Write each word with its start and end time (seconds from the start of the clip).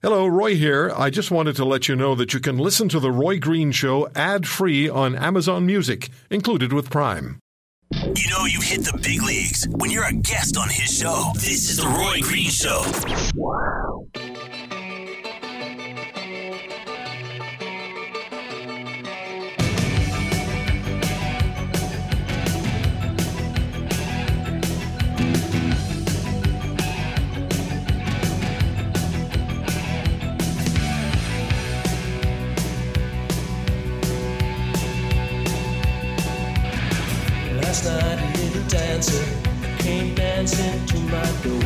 Hello, 0.00 0.28
Roy 0.28 0.54
here. 0.54 0.92
I 0.96 1.10
just 1.10 1.32
wanted 1.32 1.56
to 1.56 1.64
let 1.64 1.88
you 1.88 1.96
know 1.96 2.14
that 2.14 2.32
you 2.32 2.38
can 2.38 2.56
listen 2.56 2.88
to 2.90 3.00
The 3.00 3.10
Roy 3.10 3.40
Green 3.40 3.72
Show 3.72 4.08
ad 4.14 4.46
free 4.46 4.88
on 4.88 5.16
Amazon 5.16 5.66
Music, 5.66 6.08
included 6.30 6.72
with 6.72 6.88
Prime. 6.88 7.40
You 7.90 8.30
know 8.30 8.44
you've 8.44 8.62
hit 8.62 8.84
the 8.84 8.96
big 9.02 9.20
leagues 9.20 9.66
when 9.68 9.90
you're 9.90 10.06
a 10.06 10.12
guest 10.12 10.56
on 10.56 10.68
his 10.68 10.96
show. 10.98 11.32
This 11.34 11.68
is 11.68 11.78
The 11.78 11.88
Roy 11.88 12.20
Green 12.20 12.48
Show. 12.48 12.84
Last 37.78 38.02
night 38.02 38.18
a 38.18 38.38
little 38.40 38.68
dancer 38.68 39.24
came 39.78 40.12
dancing 40.16 40.84
to 40.86 40.98
my 40.98 41.30
door. 41.44 41.60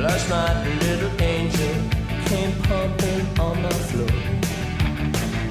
Last 0.00 0.30
night 0.30 0.64
a 0.64 0.84
little 0.84 1.20
angel 1.20 1.74
came 2.26 2.52
pumping 2.62 3.26
on 3.40 3.60
the 3.60 3.70
floor. 3.70 4.06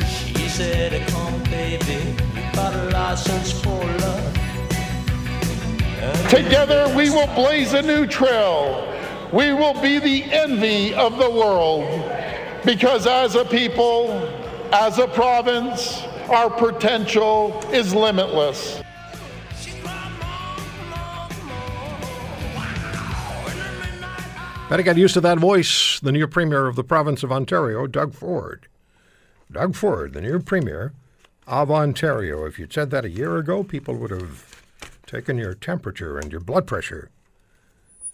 She 0.07 0.47
said, 0.47 1.05
Come 1.09 1.43
baby, 1.43 2.15
got 2.53 2.73
a 2.73 2.89
license 2.91 3.51
for 3.61 3.83
love. 3.83 4.37
And 5.99 6.29
Together 6.29 6.89
we 6.95 7.09
will 7.09 7.27
blaze 7.35 7.73
a 7.73 7.81
new 7.81 8.07
trail. 8.07 8.87
We 9.33 9.51
will 9.51 9.73
be 9.81 9.99
the 9.99 10.23
envy 10.31 10.93
of 10.93 11.17
the 11.17 11.29
world. 11.29 11.83
Because 12.63 13.07
as 13.07 13.35
a 13.35 13.43
people, 13.43 14.13
as 14.71 14.99
a 14.99 15.07
province, 15.09 16.01
our 16.29 16.49
potential 16.49 17.61
is 17.73 17.93
limitless. 17.93 18.84
Better 24.67 24.81
get 24.81 24.97
used 24.97 25.13
to 25.13 25.21
that 25.21 25.37
voice. 25.37 25.99
The 25.99 26.11
new 26.11 26.25
Premier 26.25 26.65
of 26.65 26.75
the 26.75 26.83
province 26.83 27.21
of 27.21 27.31
Ontario, 27.31 27.85
Doug 27.85 28.15
Ford. 28.15 28.67
Doug 29.51 29.75
Ford, 29.75 30.13
the 30.13 30.21
new 30.21 30.39
Premier 30.39 30.91
of 31.45 31.69
Ontario. 31.69 32.45
If 32.45 32.57
you'd 32.57 32.73
said 32.73 32.89
that 32.89 33.05
a 33.05 33.09
year 33.11 33.37
ago, 33.37 33.63
people 33.63 33.93
would 33.97 34.09
have 34.09 34.63
taken 35.05 35.37
your 35.37 35.53
temperature 35.53 36.17
and 36.17 36.31
your 36.31 36.41
blood 36.41 36.65
pressure. 36.65 37.11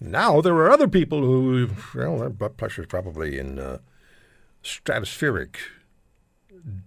Now 0.02 0.42
there 0.42 0.56
are 0.56 0.70
other 0.70 0.90
people 0.90 1.22
who, 1.22 1.70
well, 1.96 2.20
their 2.20 2.30
blood 2.30 2.58
pressure 2.58 2.82
is 2.82 2.88
probably 2.88 3.40
in 3.40 3.58
uh, 3.58 3.78
stratospheric, 4.62 5.56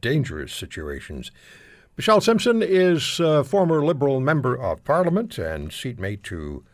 dangerous 0.03 0.53
situations. 0.53 1.31
Michelle 1.97 2.21
Simson 2.21 2.63
is 2.63 3.19
a 3.19 3.43
former 3.43 3.83
Liberal 3.83 4.21
member 4.21 4.55
of 4.55 4.85
Parliament 4.85 5.39
and 5.39 5.73
seatmate 5.73 6.23
to 6.25 6.65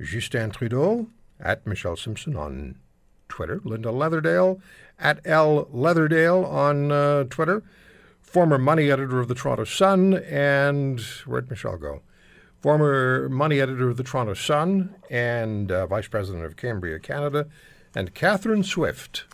Justin 0.00 0.52
Trudeau 0.52 1.08
at 1.42 1.66
Michelle 1.66 1.96
Simson 1.96 2.36
on 2.36 2.76
Twitter, 3.28 3.60
Linda 3.64 3.88
Leatherdale 3.90 4.60
at 4.98 5.20
L 5.24 5.66
Leatherdale 5.66 6.46
on 6.46 6.92
uh, 6.92 7.24
Twitter, 7.24 7.62
former 8.20 8.58
money 8.58 8.90
editor 8.90 9.18
of 9.20 9.28
the 9.28 9.34
Toronto 9.34 9.64
Sun, 9.64 10.14
and 10.14 11.00
where'd 11.26 11.48
Michelle 11.48 11.78
go? 11.78 12.02
Former 12.60 13.28
money 13.30 13.60
editor 13.60 13.88
of 13.88 13.96
the 13.96 14.02
Toronto 14.02 14.34
Sun 14.34 14.94
and 15.08 15.72
uh, 15.72 15.86
vice 15.86 16.08
president 16.08 16.44
of 16.44 16.56
Cambria, 16.56 16.98
Canada, 16.98 17.46
and 17.94 18.14
Catherine 18.14 18.62
Swift 18.62 19.24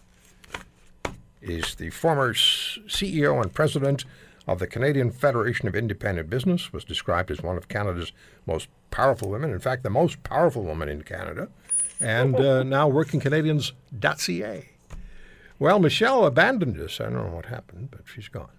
is 1.42 1.74
the 1.74 1.90
former 1.90 2.32
CEO 2.32 3.42
and 3.42 3.52
president 3.52 4.04
of 4.46 4.58
the 4.60 4.66
Canadian 4.66 5.10
Federation 5.10 5.66
of 5.66 5.74
Independent 5.74 6.30
Business, 6.30 6.72
was 6.72 6.84
described 6.84 7.30
as 7.30 7.42
one 7.42 7.56
of 7.56 7.68
Canada's 7.68 8.12
most 8.46 8.68
powerful 8.90 9.28
women, 9.28 9.50
in 9.50 9.58
fact, 9.58 9.82
the 9.82 9.90
most 9.90 10.22
powerful 10.22 10.62
woman 10.62 10.88
in 10.88 11.02
Canada, 11.02 11.48
and 12.00 12.36
uh, 12.36 12.62
now 12.62 12.90
workingcanadians.ca. 12.90 14.68
Well, 15.58 15.78
Michelle 15.78 16.26
abandoned 16.26 16.78
us. 16.78 17.00
I 17.00 17.04
don't 17.04 17.14
know 17.14 17.34
what 17.34 17.46
happened, 17.46 17.90
but 17.90 18.02
she's 18.04 18.28
gone. 18.28 18.50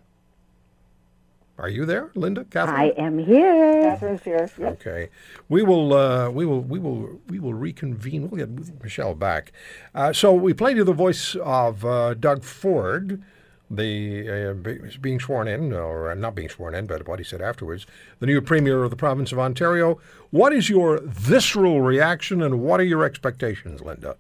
Are 1.60 1.70
you 1.70 1.86
there, 1.86 2.12
Linda? 2.14 2.46
Catherine? 2.46 2.80
I 2.80 2.90
am 3.02 3.18
here. 3.18 3.82
Catherine's 3.82 4.22
here. 4.22 4.50
Yep. 4.60 4.74
Okay, 4.74 5.10
we 5.50 5.64
will, 5.64 5.92
uh, 5.94 6.30
we 6.30 6.46
will, 6.46 6.62
we 6.62 6.78
will, 6.78 7.20
we 7.30 7.40
will 7.40 7.56
reconvene. 7.56 8.30
We'll 8.30 8.46
get 8.46 8.84
Michelle 8.84 9.16
back. 9.16 9.52
Uh, 9.96 10.14
so 10.14 10.34
we 10.34 10.54
played 10.54 10.78
you 10.78 10.84
the 10.84 10.94
voice 10.94 11.36
of 11.36 11.84
uh, 11.84 12.14
Doug 12.14 12.44
Ford, 12.44 13.24
the 13.70 14.50
uh, 14.50 14.54
be- 14.54 14.98
being 15.02 15.20
sworn 15.20 15.48
in, 15.48 15.74
or 15.74 16.14
not 16.16 16.36
being 16.36 16.50
sworn 16.50 16.76
in, 16.76 16.86
but 16.86 17.08
what 17.08 17.20
he 17.20 17.26
said 17.26 17.42
afterwards, 17.42 17.86
the 18.20 18.26
new 18.26 18.42
premier 18.42 18.84
of 18.84 18.90
the 18.90 18.96
province 18.96 19.32
of 19.32 19.40
Ontario. 19.40 20.00
What 20.32 20.54
is 20.54 20.70
your 20.70 21.02
visceral 21.04 21.82
reaction, 21.82 22.42
and 22.42 22.62
what 22.62 22.80
are 22.80 22.86
your 22.86 23.04
expectations, 23.04 23.82
Linda? 23.82 24.18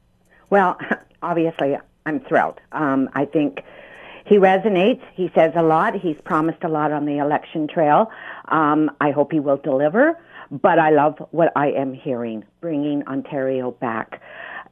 Well, 0.50 0.78
obviously, 1.22 1.78
I'm 2.06 2.20
thrilled. 2.22 2.60
Um, 2.72 3.10
I 3.14 3.26
think 3.26 3.64
he 4.26 4.36
resonates. 4.36 5.02
He 5.14 5.32
says 5.34 5.54
a 5.56 5.64
lot. 5.64 5.96
He's 5.96 6.20
promised 6.24 6.64
a 6.64 6.70
lot 6.70 6.92
on 6.92 7.06
the 7.06 7.18
election 7.18 7.68
trail. 7.68 8.12
Um, 8.50 8.92
I 9.00 9.12
hope 9.12 9.32
he 9.32 9.40
will 9.40 9.58
deliver. 9.58 10.18
But 10.50 10.80
I 10.80 10.92
love 10.92 11.18
what 11.32 11.52
I 11.58 11.72
am 11.72 11.94
hearing, 11.94 12.46
bringing 12.62 13.06
Ontario 13.08 13.72
back. 13.72 14.22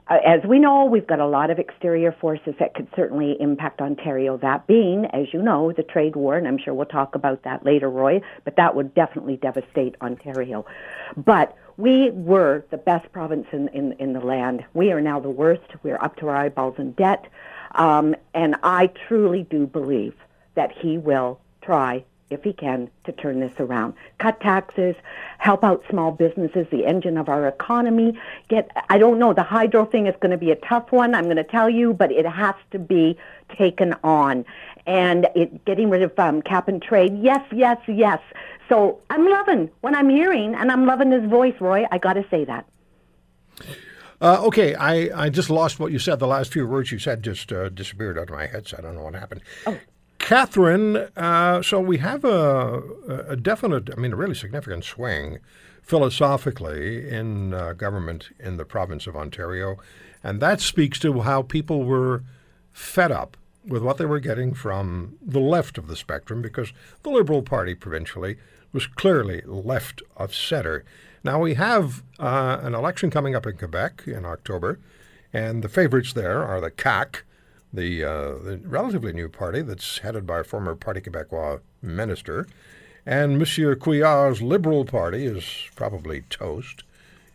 Uh, 0.08 0.20
as 0.24 0.44
we 0.44 0.60
know, 0.60 0.86
we've 0.86 1.08
got 1.08 1.20
a 1.20 1.26
lot 1.26 1.50
of 1.50 1.58
exterior 1.58 2.12
forces 2.12 2.54
that 2.60 2.76
could 2.76 2.88
certainly 2.96 3.36
impact 3.40 3.82
Ontario. 3.82 4.38
That 4.38 4.68
being, 4.68 5.06
as 5.06 5.34
you 5.34 5.42
know, 5.42 5.72
the 5.72 5.82
trade 5.82 6.16
war, 6.16 6.38
and 6.38 6.48
I'm 6.48 6.60
sure 6.60 6.76
we'll 6.76 6.86
talk 6.86 7.16
about 7.16 7.44
that 7.44 7.66
later, 7.66 7.90
Roy, 7.90 8.22
but 8.44 8.56
that 8.58 8.76
would 8.76 8.94
definitely 8.94 9.38
devastate 9.38 9.96
Ontario. 10.02 10.66
But 11.18 11.58
we 11.78 12.12
were 12.12 12.66
the 12.70 12.78
best 12.78 13.12
province 13.12 13.48
in, 13.52 13.68
in, 13.70 13.94
in 13.94 14.14
the 14.14 14.20
land. 14.20 14.64
We 14.74 14.92
are 14.92 15.02
now 15.02 15.20
the 15.20 15.30
worst. 15.30 15.64
We're 15.82 16.02
up 16.02 16.18
to 16.18 16.28
our 16.28 16.36
eyeballs 16.36 16.76
in 16.78 16.92
debt. 16.92 17.26
Um, 17.72 18.16
and 18.34 18.56
I 18.62 18.88
truly 19.08 19.44
do 19.44 19.66
believe 19.66 20.14
that 20.54 20.72
he 20.72 20.98
will 20.98 21.40
try, 21.62 22.06
if 22.30 22.44
he 22.44 22.54
can, 22.54 22.90
to 23.04 23.12
turn 23.12 23.40
this 23.40 23.54
around. 23.60 23.94
Cut 24.18 24.40
taxes, 24.42 24.96
help 25.38 25.64
out 25.64 25.84
small 25.90 26.12
businesses, 26.12 26.68
the 26.72 26.86
engine 26.86 27.18
of 27.18 27.30
our 27.30 27.48
economy. 27.48 28.18
Get, 28.48 28.72
I 28.90 28.98
don't 28.98 29.20
know, 29.20 29.34
the 29.34 29.44
hydro 29.44 29.86
thing 29.86 30.08
is 30.08 30.16
going 30.20 30.32
to 30.32 30.38
be 30.38 30.52
a 30.52 30.56
tough 30.56 30.92
one, 30.92 31.14
I'm 31.14 31.26
going 31.26 31.36
to 31.38 31.44
tell 31.44 31.70
you, 31.70 31.94
but 31.94 32.12
it 32.12 32.26
has 32.26 32.56
to 32.72 32.80
be 32.80 33.18
taken 33.56 33.96
on. 34.04 34.46
And 34.88 35.28
it, 35.36 35.66
getting 35.66 35.90
rid 35.90 36.02
of 36.02 36.18
um, 36.20 36.42
cap 36.42 36.68
and 36.68 36.82
trade, 36.82 37.18
yes, 37.22 37.44
yes, 37.52 37.78
yes. 37.88 38.20
So 38.70 39.00
I'm 39.10 39.28
loving 39.28 39.70
what 39.82 39.96
I'm 39.96 40.10
hearing, 40.10 40.56
and 40.56 40.72
I'm 40.72 40.86
loving 40.86 41.12
his 41.12 41.30
voice, 41.30 41.56
Roy. 41.60 41.86
I 41.92 41.98
got 42.00 42.14
to 42.14 42.26
say 42.30 42.46
that. 42.46 42.66
Uh, 44.22 44.42
okay, 44.46 44.74
I, 44.76 45.26
I 45.26 45.30
just 45.30 45.50
lost 45.50 45.80
what 45.80 45.92
you 45.92 46.00
said. 46.00 46.20
The 46.20 46.28
last 46.28 46.52
few 46.52 46.66
words 46.66 46.92
you 46.92 47.00
said 47.00 47.22
just 47.22 47.52
uh, 47.52 47.70
disappeared 47.70 48.18
out 48.18 48.30
of 48.30 48.36
my 48.36 48.48
head, 48.48 48.68
so 48.68 48.78
I 48.78 48.82
don't 48.82 48.96
know 48.96 49.04
what 49.04 49.14
happened. 49.14 49.42
Catherine, 50.26 50.96
uh, 51.16 51.62
so 51.62 51.80
we 51.80 52.00
have 52.00 52.26
a, 52.26 52.82
a 53.28 53.36
definite, 53.36 53.92
I 53.96 54.00
mean, 54.02 54.12
a 54.12 54.16
really 54.16 54.34
significant 54.34 54.84
swing 54.84 55.38
philosophically 55.84 57.08
in 57.08 57.54
uh, 57.54 57.74
government 57.74 58.30
in 58.40 58.58
the 58.58 58.66
province 58.66 59.06
of 59.06 59.16
Ontario, 59.16 59.78
and 60.24 60.42
that 60.42 60.62
speaks 60.62 60.98
to 61.02 61.22
how 61.22 61.44
people 61.44 61.84
were 61.84 62.24
fed 62.74 63.12
up 63.12 63.38
with 63.68 63.84
what 63.84 64.00
they 64.00 64.08
were 64.08 64.20
getting 64.20 64.56
from 64.56 65.16
the 65.22 65.40
left 65.40 65.78
of 65.78 65.86
the 65.86 65.96
spectrum 65.96 66.42
because 66.42 66.74
the 67.04 67.12
Liberal 67.12 67.44
Party 67.44 67.76
provincially 67.76 68.38
was 68.74 68.88
clearly 68.88 69.44
left 69.46 70.02
of 70.18 70.34
center. 70.34 70.84
Now 71.24 71.40
we 71.40 71.54
have 71.54 72.02
uh, 72.18 72.58
an 72.64 72.74
election 72.74 73.12
coming 73.12 73.36
up 73.36 73.46
in 73.46 73.58
Quebec 73.58 74.06
in 74.08 74.26
October, 74.26 74.80
and 75.32 75.64
the 75.64 75.70
favorites 75.70 76.14
there 76.14 76.44
are 76.44 76.60
the 76.60 76.72
CAQ, 76.72 77.18
the, 77.76 78.04
uh, 78.04 78.38
the 78.44 78.60
relatively 78.64 79.14
new 79.14 79.30
party 79.30 79.62
that's 79.62 80.00
headed 80.00 80.26
by 80.26 80.40
a 80.40 80.44
former 80.44 80.76
Parti 80.76 81.02
Québécois 81.02 81.62
minister, 81.82 82.48
and 83.06 83.38
Monsieur 83.38 83.76
Couillard's 83.76 84.42
Liberal 84.42 84.86
Party 84.86 85.26
is 85.26 85.70
probably 85.76 86.22
toast, 86.30 86.84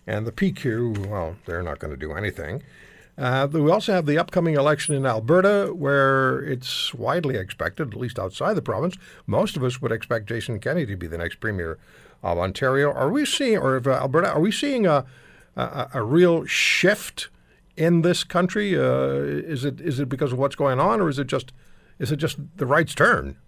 and 0.06 0.26
the 0.26 0.32
PQ, 0.32 1.06
well, 1.06 1.36
they're 1.46 1.62
not 1.62 1.78
going 1.78 1.92
to 1.92 1.96
do 1.96 2.12
anything. 2.12 2.62
Uh, 3.18 3.46
we 3.52 3.70
also 3.70 3.92
have 3.92 4.06
the 4.06 4.18
upcoming 4.18 4.54
election 4.54 4.94
in 4.94 5.04
Alberta, 5.04 5.72
where 5.74 6.40
it's 6.40 6.94
widely 6.94 7.36
expected, 7.36 7.92
at 7.92 8.00
least 8.00 8.18
outside 8.18 8.54
the 8.54 8.62
province, 8.62 8.96
most 9.26 9.56
of 9.56 9.62
us 9.62 9.82
would 9.82 9.92
expect 9.92 10.26
Jason 10.26 10.58
Kenney 10.58 10.86
to 10.86 10.96
be 10.96 11.06
the 11.06 11.18
next 11.18 11.38
premier 11.38 11.78
of 12.22 12.38
Ontario. 12.38 12.90
Are 12.90 13.10
we 13.10 13.26
seeing, 13.26 13.58
or 13.58 13.76
uh, 13.76 14.00
Alberta, 14.00 14.30
are 14.30 14.40
we 14.40 14.50
seeing 14.50 14.86
a, 14.86 15.04
a, 15.54 15.90
a 15.94 16.02
real 16.02 16.46
shift 16.46 17.28
in 17.80 18.02
this 18.02 18.22
country? 18.22 18.78
Uh, 18.78 19.14
is 19.54 19.64
it 19.64 19.80
is 19.80 19.98
it 19.98 20.08
because 20.08 20.32
of 20.32 20.38
what's 20.38 20.54
going 20.54 20.78
on, 20.78 21.00
or 21.00 21.08
is 21.08 21.18
it 21.18 21.26
just 21.26 21.52
is 21.98 22.12
it 22.12 22.16
just 22.16 22.36
the 22.56 22.66
right's 22.66 22.94
turn? 22.94 23.38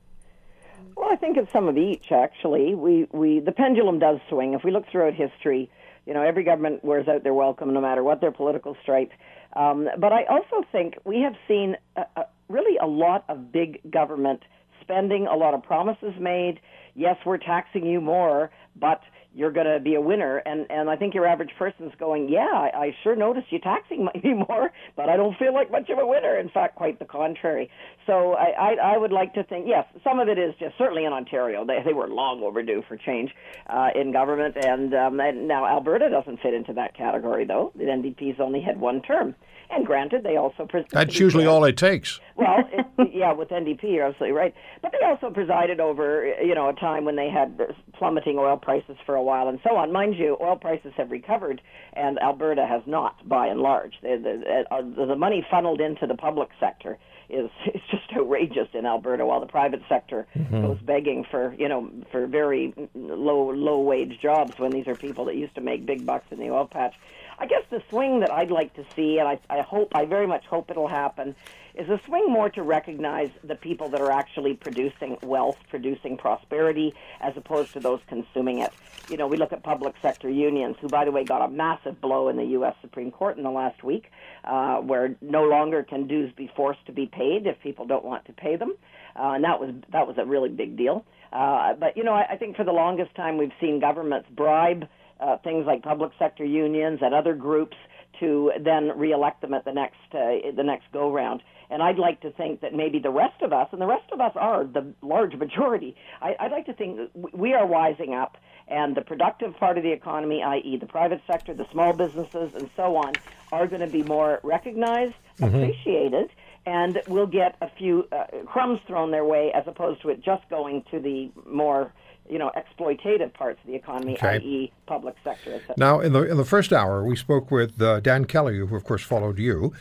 Well, 0.97 1.09
I 1.13 1.17
think 1.17 1.37
it's 1.37 1.53
some 1.53 1.69
of 1.69 1.77
each. 1.77 2.11
Actually, 2.11 2.75
we 2.75 3.07
we 3.13 3.41
the 3.41 3.53
pendulum 3.53 3.99
does 3.99 4.19
swing. 4.29 4.55
If 4.55 4.65
we 4.65 4.71
look 4.71 4.85
throughout 4.91 5.13
history, 5.15 5.71
you 6.07 6.15
know, 6.15 6.23
every 6.23 6.45
government 6.45 6.83
wears 6.83 7.07
out 7.09 7.23
their 7.23 7.35
welcome, 7.35 7.75
no 7.75 7.81
matter 7.81 8.03
what 8.03 8.21
their 8.23 8.33
political 8.33 8.75
stripe. 8.83 9.13
Um, 9.55 9.89
but 9.99 10.15
I 10.15 10.25
also 10.25 10.67
think 10.73 10.95
we 11.05 11.21
have 11.21 11.35
seen 11.47 11.77
a, 11.97 12.07
a, 12.17 12.25
really 12.49 12.79
a 12.79 12.87
lot 12.87 13.25
of 13.29 13.53
big 13.53 13.81
government 13.91 14.45
spending, 14.81 15.27
a 15.27 15.37
lot 15.37 15.53
of 15.53 15.63
promises 15.63 16.15
made. 16.19 16.59
Yes, 16.95 17.17
we're 17.27 17.37
taxing 17.37 17.85
you 17.85 18.01
more, 18.01 18.51
but 18.77 19.03
you're 19.35 19.53
going 19.53 19.67
to 19.67 19.81
be 19.81 19.95
a 19.95 20.01
winner. 20.01 20.39
And 20.39 20.67
and 20.71 20.91
I 20.91 20.97
think 20.97 21.15
your 21.15 21.27
average 21.27 21.51
person's 21.59 21.93
going, 21.99 22.29
yeah, 22.29 22.51
I, 22.53 22.71
I 22.75 22.97
sure 23.03 23.17
notice 23.17 23.45
you 23.51 23.59
taxing 23.59 24.05
me 24.25 24.35
more, 24.35 24.71
but 24.97 25.09
I 25.09 25.17
don't 25.17 25.37
feel 25.39 25.55
like 25.55 25.71
much 25.71 25.89
of 25.91 25.99
a 25.99 26.07
winner. 26.07 26.39
In 26.39 26.49
fact, 26.49 26.77
quite 26.77 26.99
the 26.99 27.05
contrary. 27.05 27.71
So 28.07 28.33
I 28.33 28.53
I, 28.53 28.95
I 28.95 28.99
would 28.99 29.13
like 29.13 29.35
to 29.35 29.45
think, 29.45 29.67
yes, 29.69 29.87
some 30.05 30.19
of 30.19 30.29
it 30.29 30.39
is 30.39 30.55
just 30.59 30.77
certainly 30.79 31.05
in 31.05 31.13
Ontario. 31.13 31.65
They 31.65 31.79
they 31.85 31.93
were 31.93 32.09
long 32.09 32.43
overdue 32.43 32.83
for 32.89 32.97
change 32.97 33.31
uh, 33.69 33.89
in 33.95 34.13
government, 34.13 34.57
and, 34.65 34.95
um, 34.95 35.21
and 35.21 35.49
now 35.49 35.67
Alberta 35.67 36.11
doesn't 36.11 36.41
fit 36.41 36.55
into 36.55 36.73
that 36.75 36.97
category 36.97 37.45
though. 37.45 37.73
The 37.77 37.85
NDP's 37.85 38.41
only 38.41 38.61
had 38.61 38.81
one 38.81 39.03
term. 39.03 39.35
And 39.71 39.87
granted, 39.87 40.23
they 40.23 40.37
also 40.37 40.69
That's 40.91 41.19
usually 41.19 41.47
all 41.47 41.65
it 41.65 41.79
takes. 41.79 42.21
Well, 42.43 42.69
it, 42.99 43.11
yeah, 43.15 43.33
with 43.33 43.49
NDP, 43.49 43.85
you're 43.85 44.07
absolutely 44.07 44.37
right. 44.37 44.55
But 44.81 44.93
they 44.93 45.07
also 45.07 45.31
presided 45.31 45.81
over, 45.81 46.35
you 46.43 46.55
know, 46.55 46.69
a 46.69 46.75
time 46.75 47.05
when 47.05 47.17
they 47.17 47.31
had 47.31 47.61
plummeting 47.95 48.39
oil 48.39 48.57
prices 48.57 48.97
for 49.07 49.15
a 49.15 49.23
while 49.23 49.49
and 49.49 49.61
so 49.63 49.77
on. 49.77 49.93
Mind 49.93 50.17
you, 50.17 50.37
oil 50.41 50.57
prices 50.57 50.93
have 50.97 51.11
recovered, 51.11 51.61
and 51.93 52.19
Alberta 52.19 52.67
has 52.67 52.83
not, 52.87 53.27
by 53.29 53.47
and 53.47 53.61
large. 53.61 53.95
The, 54.03 54.19
the, 54.23 54.75
uh, 54.75 55.07
the 55.07 55.17
money 55.17 55.47
funneled 55.51 55.81
into 55.81 56.07
the 56.07 56.15
public 56.15 56.51
sector 56.59 56.99
is 57.29 57.51
it's 57.67 57.85
just 57.91 58.13
outrageous 58.17 58.69
in 58.75 58.87
Alberta, 58.87 59.25
while 59.27 59.41
the 59.41 59.47
private 59.47 59.83
sector 59.89 60.27
goes 60.51 60.79
begging 60.83 61.25
for, 61.31 61.55
you 61.59 61.69
know, 61.69 61.91
for 62.11 62.27
very 62.27 62.75
low 62.95 63.51
low 63.51 63.81
wage 63.81 64.19
jobs 64.21 64.59
when 64.59 64.71
these 64.71 64.87
are 64.87 64.95
people 64.95 65.25
that 65.27 65.37
used 65.37 65.55
to 65.55 65.61
make 65.61 65.87
big 65.87 66.05
bucks 66.05 66.27
in 66.31 66.39
the 66.39 66.51
oil 66.51 66.67
patch. 66.67 66.95
I 67.39 67.47
guess 67.47 67.65
the 67.71 67.83
swing 67.89 68.21
that 68.21 68.31
I'd 68.31 68.51
like 68.51 68.75
to 68.75 68.85
see, 68.95 69.19
and 69.19 69.27
I, 69.27 69.39
I 69.51 69.63
hope, 69.63 69.97
I 69.97 70.05
very 70.05 70.27
much 70.27 70.45
hope 70.47 70.71
it'll 70.71 70.87
happen, 70.87 71.35
is 71.75 71.89
a 71.89 72.01
swing 72.05 72.31
more 72.31 72.51
to 72.51 72.63
recognize 72.63 73.31
the 73.45 73.55
people 73.55 73.89
that 73.91 74.01
are 74.01 74.11
actually 74.11 74.55
producing 74.55 75.17
wealth, 75.23 75.59
producing 75.71 76.17
prosperity, 76.17 76.95
as 77.21 77.37
opposed 77.37 77.73
to 77.73 77.81
those 77.81 78.01
consuming 78.07 78.59
it. 78.59 78.73
You 79.09 79.17
know, 79.17 79.27
we 79.27 79.37
look 79.37 79.53
at 79.53 79.63
public 79.63 79.95
sector 80.03 80.29
unions, 80.29 80.77
who, 80.81 80.89
by 80.89 81.05
the 81.05 81.11
way, 81.11 81.25
got 81.25 81.43
a 81.43 81.49
massive 81.49 82.01
blow 82.01 82.29
in 82.29 82.37
the 82.37 82.45
U.S. 82.45 82.75
Supreme 82.81 83.11
Court 83.11 83.37
in 83.37 83.43
the 83.43 83.51
last 83.51 83.83
week, 83.83 84.11
uh, 84.45 84.77
where 84.77 85.17
no 85.21 85.45
longer 85.45 85.83
can 85.83 86.07
dues 86.07 86.33
be 86.37 86.51
forced 86.55 86.85
to 86.87 86.93
be 86.93 87.07
paid 87.07 87.47
if 87.47 87.61
people 87.61 87.87
don't 87.87 88.05
want 88.05 88.25
to 88.27 88.33
pay 88.33 88.57
them, 88.57 88.75
uh, 89.17 89.33
and 89.33 89.45
that 89.45 89.61
was 89.61 89.75
that 89.93 90.07
was 90.07 90.17
a 90.19 90.25
really 90.25 90.49
big 90.49 90.77
deal. 90.77 91.05
Uh, 91.33 91.73
but 91.75 91.97
you 91.97 92.05
know, 92.05 92.13
I, 92.13 92.33
I 92.33 92.37
think 92.37 92.57
for 92.57 92.65
the 92.65 92.73
longest 92.73 93.15
time 93.15 93.39
we've 93.39 93.53
seen 93.61 93.81
governments 93.81 94.29
bribe 94.31 94.87
uh, 95.23 95.37
things 95.39 95.67
like 95.67 95.83
public 95.83 96.13
sector 96.19 96.45
unions 96.45 96.99
and 97.01 97.15
other 97.15 97.35
groups 97.35 97.77
to 98.23 98.53
then 98.61 98.97
reelect 98.97 99.41
them 99.41 99.53
at 99.53 99.65
the 99.65 99.73
next 99.73 99.99
uh, 100.15 100.53
the 100.55 100.63
next 100.63 100.87
go 100.93 101.13
round. 101.13 101.43
And 101.71 101.83
I'd 101.83 101.99
like 101.99 102.21
to 102.21 102.31
think 102.31 102.61
that 102.61 102.75
maybe 102.75 102.99
the 102.99 103.11
rest 103.11 103.41
of 103.43 103.53
us, 103.53 103.69
and 103.73 103.81
the 103.81 103.87
rest 103.87 104.11
of 104.13 104.21
us 104.21 104.33
are 104.37 104.65
the 104.65 104.93
large 105.03 105.35
majority. 105.35 105.97
I, 106.21 106.37
I'd 106.39 106.53
like 106.53 106.67
to 106.67 106.75
think 106.75 106.99
that 106.99 107.35
we 107.35 107.55
are 107.55 107.67
wising 107.67 108.13
up, 108.15 108.37
and 108.69 108.95
the 108.95 109.01
productive 109.01 109.57
part 109.57 109.79
of 109.79 109.83
the 109.83 109.91
economy, 109.91 110.43
i.e., 110.43 110.77
the 110.77 110.87
private 110.87 111.23
sector, 111.27 111.55
the 111.55 111.67
small 111.73 111.93
businesses, 111.95 112.55
and 112.55 112.69
so 112.77 112.97
on, 112.97 113.15
are 113.53 113.67
going 113.67 113.81
to 113.81 113.87
be 113.87 114.03
more 114.03 114.39
recognized, 114.43 115.15
appreciated, 115.41 116.31
and 116.67 117.01
will 117.09 117.27
get 117.27 117.57
a 117.61 117.71
few 117.71 118.07
uh, 118.13 118.25
crumbs 118.47 118.81
thrown 118.87 119.11
their 119.11 119.25
way, 119.25 119.51
as 119.53 119.65
opposed 119.67 120.03
to 120.03 120.11
it 120.11 120.23
just 120.23 120.49
going 120.51 120.85
to 120.91 121.01
the 121.01 121.31
more 121.47 121.93
you 122.33 122.39
know, 122.39 122.51
exploitative 122.57 123.33
parts 123.35 123.59
of 123.63 123.67
the 123.71 123.75
economy, 123.77 124.15
Okay. 124.15 124.37
i.e., 124.37 124.73
public 124.87 125.15
sector, 125.23 125.51
etc. 125.55 125.75
Now, 125.77 126.01
in 126.01 126.13
the 126.15 126.23
in 126.33 126.37
the 126.39 126.45
first 126.55 126.73
hour, 126.73 127.05
we 127.05 127.15
spoke 127.17 127.51
with 127.51 127.81
uh, 127.81 128.01
Dan 128.01 128.25
Kelly, 128.25 128.57
who 128.59 128.75
of 128.75 128.85
course 128.85 129.03
followed 129.03 129.39
you 129.39 129.73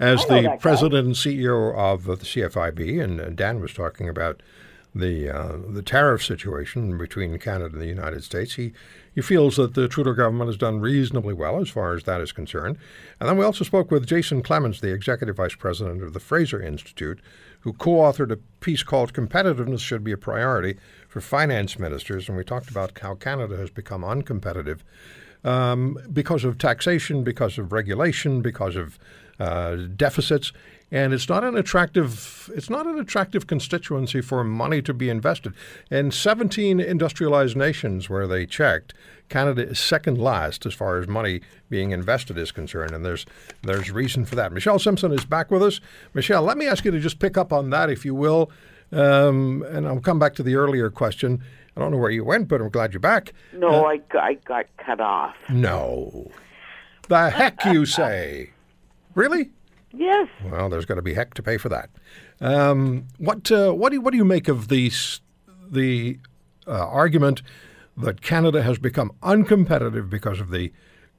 as 0.00 0.24
the 0.26 0.34
that 0.34 0.42
guy. 0.44 0.56
president 0.56 1.06
and 1.06 1.14
CEO 1.14 1.74
of 1.76 2.04
the 2.04 2.16
CFIB, 2.16 3.02
and 3.04 3.20
uh, 3.20 3.28
Dan 3.30 3.60
was 3.60 3.72
talking 3.72 4.08
about 4.08 4.42
the 4.94 5.30
uh, 5.30 5.56
the 5.68 5.82
tariff 5.82 6.22
situation 6.22 6.98
between 6.98 7.38
Canada 7.38 7.72
and 7.72 7.80
the 7.80 7.86
United 7.86 8.24
States. 8.24 8.54
He 8.54 8.72
he 9.14 9.22
feels 9.22 9.56
that 9.56 9.74
the 9.74 9.88
Trudeau 9.88 10.12
government 10.12 10.48
has 10.48 10.56
done 10.56 10.80
reasonably 10.80 11.34
well 11.34 11.60
as 11.60 11.70
far 11.70 11.94
as 11.94 12.04
that 12.04 12.20
is 12.20 12.32
concerned. 12.32 12.76
And 13.18 13.28
then 13.28 13.36
we 13.36 13.44
also 13.44 13.64
spoke 13.64 13.90
with 13.90 14.06
Jason 14.06 14.42
Clemens, 14.42 14.80
the 14.80 14.92
executive 14.92 15.36
vice 15.36 15.54
president 15.54 16.02
of 16.02 16.12
the 16.12 16.20
Fraser 16.20 16.62
Institute, 16.62 17.20
who 17.60 17.72
co-authored 17.72 18.32
a 18.32 18.38
piece 18.60 18.82
called 18.82 19.14
"Competitiveness 19.14 19.80
Should 19.80 20.04
Be 20.04 20.12
a 20.12 20.18
Priority 20.18 20.76
for 21.08 21.20
Finance 21.20 21.78
Ministers," 21.78 22.28
and 22.28 22.36
we 22.36 22.44
talked 22.44 22.70
about 22.70 22.98
how 22.98 23.14
Canada 23.14 23.56
has 23.56 23.70
become 23.70 24.02
uncompetitive 24.02 24.80
um, 25.44 25.98
because 26.12 26.44
of 26.44 26.58
taxation, 26.58 27.24
because 27.24 27.58
of 27.58 27.72
regulation, 27.72 28.42
because 28.42 28.76
of 28.76 28.98
uh, 29.40 29.76
deficits, 29.96 30.52
and 30.92 31.14
it's 31.14 31.28
not 31.28 31.42
an 31.42 31.56
attractive 31.56 32.50
it's 32.54 32.68
not 32.68 32.86
an 32.86 32.98
attractive 32.98 33.46
constituency 33.46 34.20
for 34.20 34.44
money 34.44 34.82
to 34.82 34.92
be 34.92 35.08
invested. 35.08 35.54
In 35.90 36.10
17 36.10 36.78
industrialized 36.78 37.56
nations 37.56 38.10
where 38.10 38.26
they 38.26 38.44
checked, 38.44 38.92
Canada 39.30 39.70
is 39.70 39.80
second 39.80 40.18
last 40.18 40.66
as 40.66 40.74
far 40.74 40.98
as 40.98 41.08
money 41.08 41.40
being 41.70 41.92
invested 41.92 42.36
is 42.36 42.52
concerned, 42.52 42.92
and 42.92 43.04
there's 43.04 43.24
there's 43.62 43.90
reason 43.90 44.26
for 44.26 44.36
that. 44.36 44.52
Michelle 44.52 44.78
Simson 44.78 45.12
is 45.12 45.24
back 45.24 45.50
with 45.50 45.62
us. 45.62 45.80
Michelle, 46.12 46.42
let 46.42 46.58
me 46.58 46.66
ask 46.68 46.84
you 46.84 46.90
to 46.90 47.00
just 47.00 47.18
pick 47.18 47.38
up 47.38 47.52
on 47.52 47.70
that, 47.70 47.88
if 47.88 48.04
you 48.04 48.14
will, 48.14 48.50
um, 48.92 49.64
and 49.70 49.88
I'll 49.88 50.00
come 50.00 50.18
back 50.18 50.34
to 50.34 50.42
the 50.42 50.54
earlier 50.56 50.90
question. 50.90 51.42
I 51.74 51.80
don't 51.80 51.90
know 51.90 51.96
where 51.96 52.10
you 52.10 52.22
went, 52.22 52.48
but 52.48 52.60
I'm 52.60 52.68
glad 52.68 52.92
you're 52.92 53.00
back. 53.00 53.32
No, 53.54 53.86
I, 53.86 54.02
I 54.12 54.34
got 54.34 54.66
cut 54.76 55.00
off. 55.00 55.34
No. 55.48 56.30
The 57.08 57.30
heck 57.30 57.64
you 57.64 57.86
say? 57.86 58.50
Really? 59.14 59.50
Yes. 59.94 60.28
Well, 60.50 60.68
there's 60.68 60.86
going 60.86 60.96
to 60.96 61.02
be 61.02 61.14
heck 61.14 61.34
to 61.34 61.42
pay 61.42 61.58
for 61.58 61.68
that. 61.68 61.90
Um, 62.40 63.06
what 63.18 63.50
uh, 63.50 63.72
what 63.72 63.92
do 63.92 64.00
what 64.00 64.12
do 64.12 64.16
you 64.16 64.24
make 64.24 64.48
of 64.48 64.68
the 64.68 64.90
the 65.70 66.18
uh, 66.66 66.70
argument 66.86 67.42
that 67.96 68.22
Canada 68.22 68.62
has 68.62 68.78
become 68.78 69.12
uncompetitive 69.22 70.08
because 70.08 70.40
of 70.40 70.50
the 70.50 70.72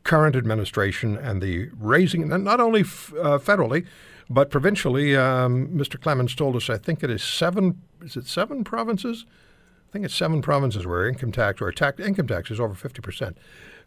current 0.03 0.35
administration 0.35 1.15
and 1.17 1.41
the 1.41 1.69
raising, 1.79 2.27
not 2.43 2.59
only 2.59 2.81
f- 2.81 3.13
uh, 3.19 3.37
federally, 3.37 3.85
but 4.29 4.49
provincially? 4.49 5.15
Um, 5.15 5.67
Mr. 5.69 6.01
Clemens 6.01 6.35
told 6.35 6.55
us, 6.55 6.69
I 6.69 6.77
think 6.77 7.03
it 7.03 7.09
is 7.09 7.23
seven. 7.23 7.81
Is 8.01 8.17
it 8.17 8.25
seven 8.27 8.63
provinces? 8.63 9.25
I 9.93 9.95
think 9.95 10.05
it's 10.05 10.15
seven 10.15 10.41
provinces 10.41 10.87
where 10.87 11.07
income 11.07 11.31
tax 11.31 11.61
or 11.61 11.71
tax 11.71 11.99
income 11.99 12.25
tax 12.25 12.49
is 12.49 12.59
over 12.59 12.73
fifty 12.73 12.99
percent, 12.99 13.37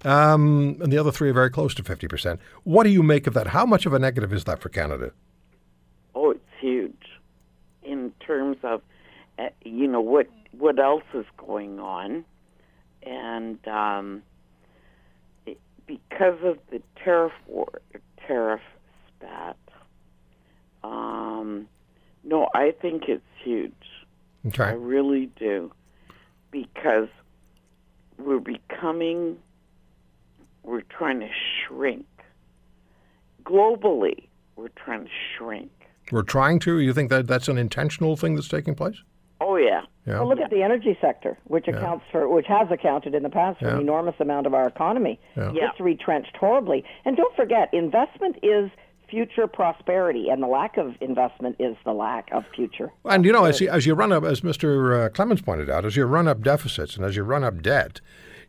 um, 0.05 0.79
and 0.81 0.93
the 0.93 0.99
other 0.99 1.11
three 1.11 1.31
are 1.31 1.33
very 1.33 1.51
close 1.51 1.75
to 1.75 1.83
fifty 1.83 2.07
percent. 2.07 2.39
What 2.63 2.85
do 2.85 2.91
you 2.91 3.03
make 3.03 3.27
of 3.27 3.35
that? 3.35 3.49
How 3.49 3.67
much 3.67 3.87
of 3.87 3.93
a 3.93 3.99
negative 3.99 4.33
is 4.33 4.45
that 4.45 4.61
for 4.61 4.69
Canada? 4.69 5.11
Oh, 6.15 6.31
it's 6.31 6.45
huge 6.61 6.93
in 7.83 8.13
terms 8.21 8.57
of, 8.63 8.83
uh, 9.41 9.49
you 9.65 9.89
know, 9.89 10.01
what 10.01 10.29
what 10.53 10.79
else 10.79 11.03
is 11.13 11.27
going 11.39 11.81
on, 11.81 12.25
and 13.03 13.59
um, 13.67 14.23
it, 15.45 15.59
because 15.89 16.39
of 16.45 16.57
the 16.71 16.81
tariff 17.03 17.33
war, 17.49 17.81
tariff 18.25 18.63
spat. 19.09 19.57
Um, 20.85 21.67
no, 22.23 22.49
I 22.55 22.71
think 22.81 23.09
it's 23.09 23.25
huge. 23.43 23.73
Okay. 24.47 24.63
I 24.63 24.73
really 24.75 25.27
do, 25.37 25.73
because 26.51 27.09
we're 28.19 28.39
becoming, 28.41 29.37
we're 30.63 30.83
trying 30.83 31.21
to 31.21 31.29
shrink. 31.67 32.07
Globally, 33.45 34.27
we're 34.57 34.69
trying 34.69 35.05
to 35.05 35.11
shrink. 35.37 35.71
We're 36.11 36.23
trying 36.23 36.59
to. 36.61 36.79
You 36.79 36.93
think 36.93 37.11
that 37.11 37.27
that's 37.27 37.49
an 37.49 37.59
intentional 37.59 38.17
thing 38.17 38.35
that's 38.35 38.49
taking 38.49 38.75
place? 38.75 39.03
Oh 39.41 39.57
yeah, 39.57 39.83
Yeah. 40.07 40.21
Well, 40.21 40.29
look 40.31 40.41
at 40.41 40.51
the 40.51 40.63
energy 40.63 40.97
sector, 41.01 41.37
which 41.45 41.69
accounts 41.69 42.07
for, 42.11 42.27
which 42.27 42.47
has 42.47 42.69
accounted 42.71 43.15
in 43.15 43.23
the 43.23 43.29
past 43.29 43.59
for 43.61 43.67
Yeah. 43.67 43.75
an 43.75 43.81
enormous 43.83 44.15
amount 44.19 44.47
of 44.47 44.55
our 44.55 44.67
economy. 44.67 45.21
Yeah. 45.37 45.53
Yeah. 45.53 45.69
It's 45.71 45.79
retrenched 45.81 46.35
horribly. 46.39 46.85
And 47.05 47.17
don't 47.19 47.35
forget, 47.37 47.69
investment 47.75 48.37
is 48.43 48.71
future 49.09 49.47
prosperity, 49.47 50.29
and 50.29 50.43
the 50.43 50.47
lack 50.47 50.77
of 50.77 50.95
investment 51.01 51.57
is 51.59 51.77
the 51.85 51.93
lack 51.93 52.29
of 52.33 52.45
future. 52.55 52.91
And 53.05 53.25
you 53.25 53.33
know, 53.33 53.45
as 53.45 53.61
you, 53.61 53.69
as 53.69 53.87
you 53.87 53.95
run 53.95 54.13
up, 54.13 54.25
as 54.25 54.41
Mr. 54.41 55.07
Uh, 55.07 55.09
Clemens 55.11 55.43
pointed 55.43 55.71
out, 55.71 55.85
as 55.85 55.97
you 55.97 56.05
run 56.05 56.29
up 56.29 56.43
deficits 56.43 56.97
and 56.97 57.05
as 57.05 57.17
you 57.17 57.23
run 57.23 57.45
up 57.45 57.63
debt, 57.63 58.01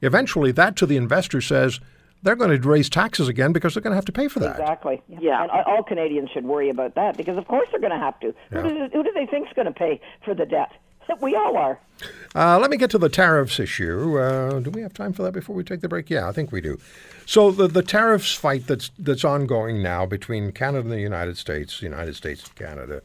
eventually 0.02 0.52
that 0.52 0.76
to 0.78 0.86
the 0.86 0.98
investor 0.98 1.42
says 1.42 1.80
they're 2.24 2.36
going 2.36 2.60
to 2.62 2.68
raise 2.68 2.90
taxes 2.90 3.28
again 3.28 3.54
because 3.54 3.74
they're 3.74 3.84
going 3.84 3.92
to 3.92 3.96
have 3.98 4.06
to 4.06 4.12
pay 4.12 4.28
for 4.28 4.40
that. 4.40 4.60
Exactly. 4.60 5.02
Yeah. 5.08 5.44
And 5.44 5.52
all 5.52 5.84
Canadians 5.84 6.30
should 6.32 6.46
worry 6.46 6.70
about 6.70 6.96
that 6.96 7.16
because, 7.16 7.38
of 7.38 7.48
course, 7.48 7.68
they're 7.72 7.80
going 7.80 7.92
to 7.92 8.00
have 8.00 8.20
to. 8.22 8.34
Yeah. 8.52 8.62
Who, 8.62 8.70
do, 8.70 8.90
who 8.92 9.04
do 9.04 9.12
they 9.14 9.26
think's 9.26 9.54
going 9.54 9.68
to 9.68 9.74
pay 9.74 10.02
for 10.26 10.34
the 10.34 10.46
debt? 10.46 10.72
We 11.22 11.36
all 11.36 11.58
are. 11.58 11.80
Uh, 12.36 12.60
let 12.60 12.70
me 12.70 12.78
get 12.78 12.92
to 12.92 12.98
the 12.98 13.10
tariffs 13.10 13.60
issue. 13.60 14.20
Uh, 14.20 14.60
do 14.60 14.70
we 14.70 14.82
have 14.82 14.94
time 14.94 15.14
for 15.14 15.24
that 15.24 15.32
before 15.32 15.56
we 15.56 15.64
take 15.64 15.82
the 15.82 15.88
break? 15.88 16.10
Yeah, 16.10 16.28
I 16.28 16.32
think 16.32 16.52
we 16.52 16.62
do. 16.62 16.78
So 17.26 17.52
the 17.52 17.68
the 17.68 17.82
tariffs 17.82 18.34
fight 18.34 18.68
that's 18.68 18.92
that's 19.00 19.24
ongoing 19.24 19.82
now 19.82 20.06
between 20.06 20.52
Canada 20.52 20.82
and 20.82 20.92
the 20.92 21.02
United 21.02 21.38
States, 21.38 21.80
the 21.80 21.86
United 21.86 22.16
States 22.16 22.44
and 22.44 22.56
Canada. 22.56 23.02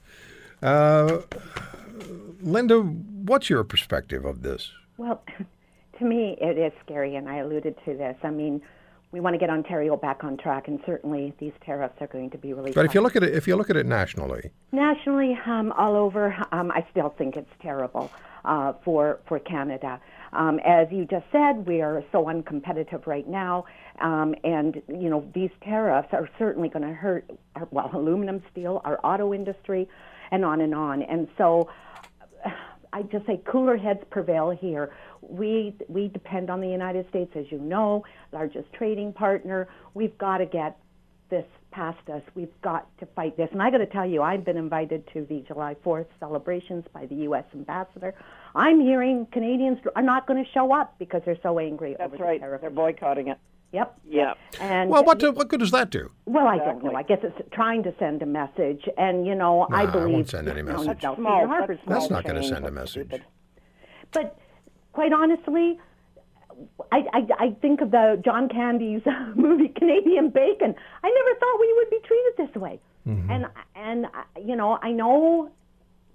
Uh, 0.62 1.22
Linda, 2.42 2.80
what's 2.80 3.48
your 3.48 3.64
perspective 3.64 4.24
of 4.24 4.42
this? 4.42 4.72
Well, 4.96 5.22
to 5.98 6.04
me, 6.04 6.36
it 6.40 6.58
is 6.58 6.72
scary, 6.84 7.16
and 7.16 7.28
I 7.28 7.38
alluded 7.38 7.76
to 7.84 7.94
this. 7.96 8.16
I 8.22 8.30
mean, 8.30 8.60
we 9.12 9.20
want 9.20 9.34
to 9.34 9.38
get 9.38 9.50
Ontario 9.50 9.96
back 9.96 10.24
on 10.24 10.38
track, 10.38 10.68
and 10.68 10.80
certainly 10.86 11.34
these 11.38 11.52
tariffs 11.64 11.94
are 12.00 12.06
going 12.06 12.30
to 12.30 12.38
be 12.38 12.54
really. 12.54 12.72
But 12.72 12.86
if 12.86 12.94
you 12.94 13.02
look 13.02 13.14
at 13.14 13.22
it, 13.22 13.34
if 13.34 13.46
you 13.46 13.56
look 13.56 13.68
at 13.68 13.76
it 13.76 13.86
nationally, 13.86 14.50
nationally, 14.72 15.38
um, 15.46 15.70
all 15.72 15.94
over, 15.94 16.34
um, 16.50 16.70
I 16.70 16.86
still 16.90 17.14
think 17.18 17.36
it's 17.36 17.50
terrible 17.60 18.10
uh, 18.44 18.72
for 18.84 19.20
for 19.28 19.38
Canada. 19.38 20.00
Um, 20.32 20.58
as 20.64 20.88
you 20.90 21.04
just 21.04 21.26
said, 21.30 21.66
we 21.66 21.82
are 21.82 22.02
so 22.10 22.24
uncompetitive 22.24 23.06
right 23.06 23.28
now, 23.28 23.66
um, 24.00 24.34
and 24.44 24.80
you 24.88 25.10
know 25.10 25.28
these 25.34 25.50
tariffs 25.62 26.08
are 26.12 26.28
certainly 26.38 26.70
going 26.70 26.88
to 26.88 26.94
hurt 26.94 27.30
our, 27.54 27.68
well 27.70 27.90
aluminum, 27.92 28.42
steel, 28.50 28.80
our 28.84 28.98
auto 29.04 29.34
industry, 29.34 29.88
and 30.30 30.42
on 30.42 30.62
and 30.62 30.74
on. 30.74 31.02
And 31.02 31.28
so, 31.36 31.68
I 32.92 33.02
just 33.02 33.26
say 33.26 33.40
cooler 33.46 33.76
heads 33.76 34.00
prevail 34.10 34.50
here. 34.50 34.92
We 35.22 35.74
we 35.88 36.08
depend 36.08 36.50
on 36.50 36.60
the 36.60 36.68
United 36.68 37.08
States, 37.08 37.32
as 37.34 37.46
you 37.50 37.58
know, 37.58 38.04
largest 38.32 38.72
trading 38.72 39.12
partner. 39.12 39.68
We've 39.94 40.16
got 40.18 40.38
to 40.38 40.46
get 40.46 40.78
this 41.30 41.46
past 41.70 42.06
us. 42.10 42.22
We've 42.34 42.52
got 42.62 42.86
to 42.98 43.06
fight 43.06 43.36
this. 43.38 43.48
And 43.52 43.62
I 43.62 43.70
got 43.70 43.78
to 43.78 43.86
tell 43.86 44.06
you, 44.06 44.22
I've 44.22 44.44
been 44.44 44.58
invited 44.58 45.08
to 45.14 45.24
the 45.24 45.42
July 45.48 45.74
4th 45.84 46.06
celebrations 46.20 46.84
by 46.92 47.06
the 47.06 47.14
U.S. 47.26 47.44
ambassador. 47.54 48.14
I'm 48.54 48.80
hearing 48.80 49.26
Canadians 49.32 49.78
are 49.96 50.02
not 50.02 50.26
going 50.26 50.44
to 50.44 50.50
show 50.52 50.74
up 50.74 50.98
because 50.98 51.22
they're 51.24 51.38
so 51.42 51.58
angry 51.58 51.96
That's 51.98 52.12
over 52.12 52.22
right. 52.22 52.40
the. 52.40 52.58
They're 52.60 52.70
boycotting 52.70 53.28
it. 53.28 53.38
Yep. 53.72 53.98
Yeah. 54.06 54.34
And 54.60 54.90
well, 54.90 55.02
what 55.02 55.18
do, 55.18 55.32
what 55.32 55.48
good 55.48 55.60
does 55.60 55.70
that 55.70 55.90
do? 55.90 56.10
well, 56.26 56.46
I 56.46 56.58
don't 56.58 56.84
know. 56.84 56.94
I 56.94 57.02
guess 57.02 57.20
it's 57.22 57.36
trying 57.52 57.82
to 57.84 57.94
send 57.98 58.20
a 58.22 58.26
message, 58.26 58.86
and 58.98 59.26
you 59.26 59.34
know, 59.34 59.66
I 59.72 59.84
Nah, 59.84 59.88
it 59.88 59.92
believe 59.92 60.14
won't 60.14 60.28
send 60.28 60.48
any 60.48 60.62
message. 60.62 61.02
No, 61.02 61.14
Small, 61.16 61.48
that's 61.48 61.82
small. 61.84 61.98
That's 61.98 62.10
not 62.10 62.24
going 62.24 62.40
to 62.40 62.46
send 62.46 62.66
a 62.66 62.70
message. 62.70 63.08
stupid. 63.08 63.24
But 64.12 64.38
quite 64.92 65.12
honestly, 65.12 65.80
I, 66.92 66.98
I, 67.14 67.26
I 67.38 67.56
think 67.62 67.80
of 67.80 67.90
the 67.90 68.20
John 68.22 68.48
Candy's 68.48 69.02
movie 69.36 69.68
Canadian 69.68 70.28
Bacon. 70.28 70.74
I 71.02 71.08
never 71.10 71.38
thought 71.40 71.60
we 71.60 71.72
would 71.78 71.90
be 71.90 71.98
treated 72.06 72.32
this 72.36 72.60
way. 72.60 72.80
Mm-hmm. 73.08 73.30
And 73.30 73.46
and 73.74 74.04
uh, 74.06 74.40
you 74.44 74.54
know, 74.54 74.78
I 74.82 74.92
know 74.92 75.50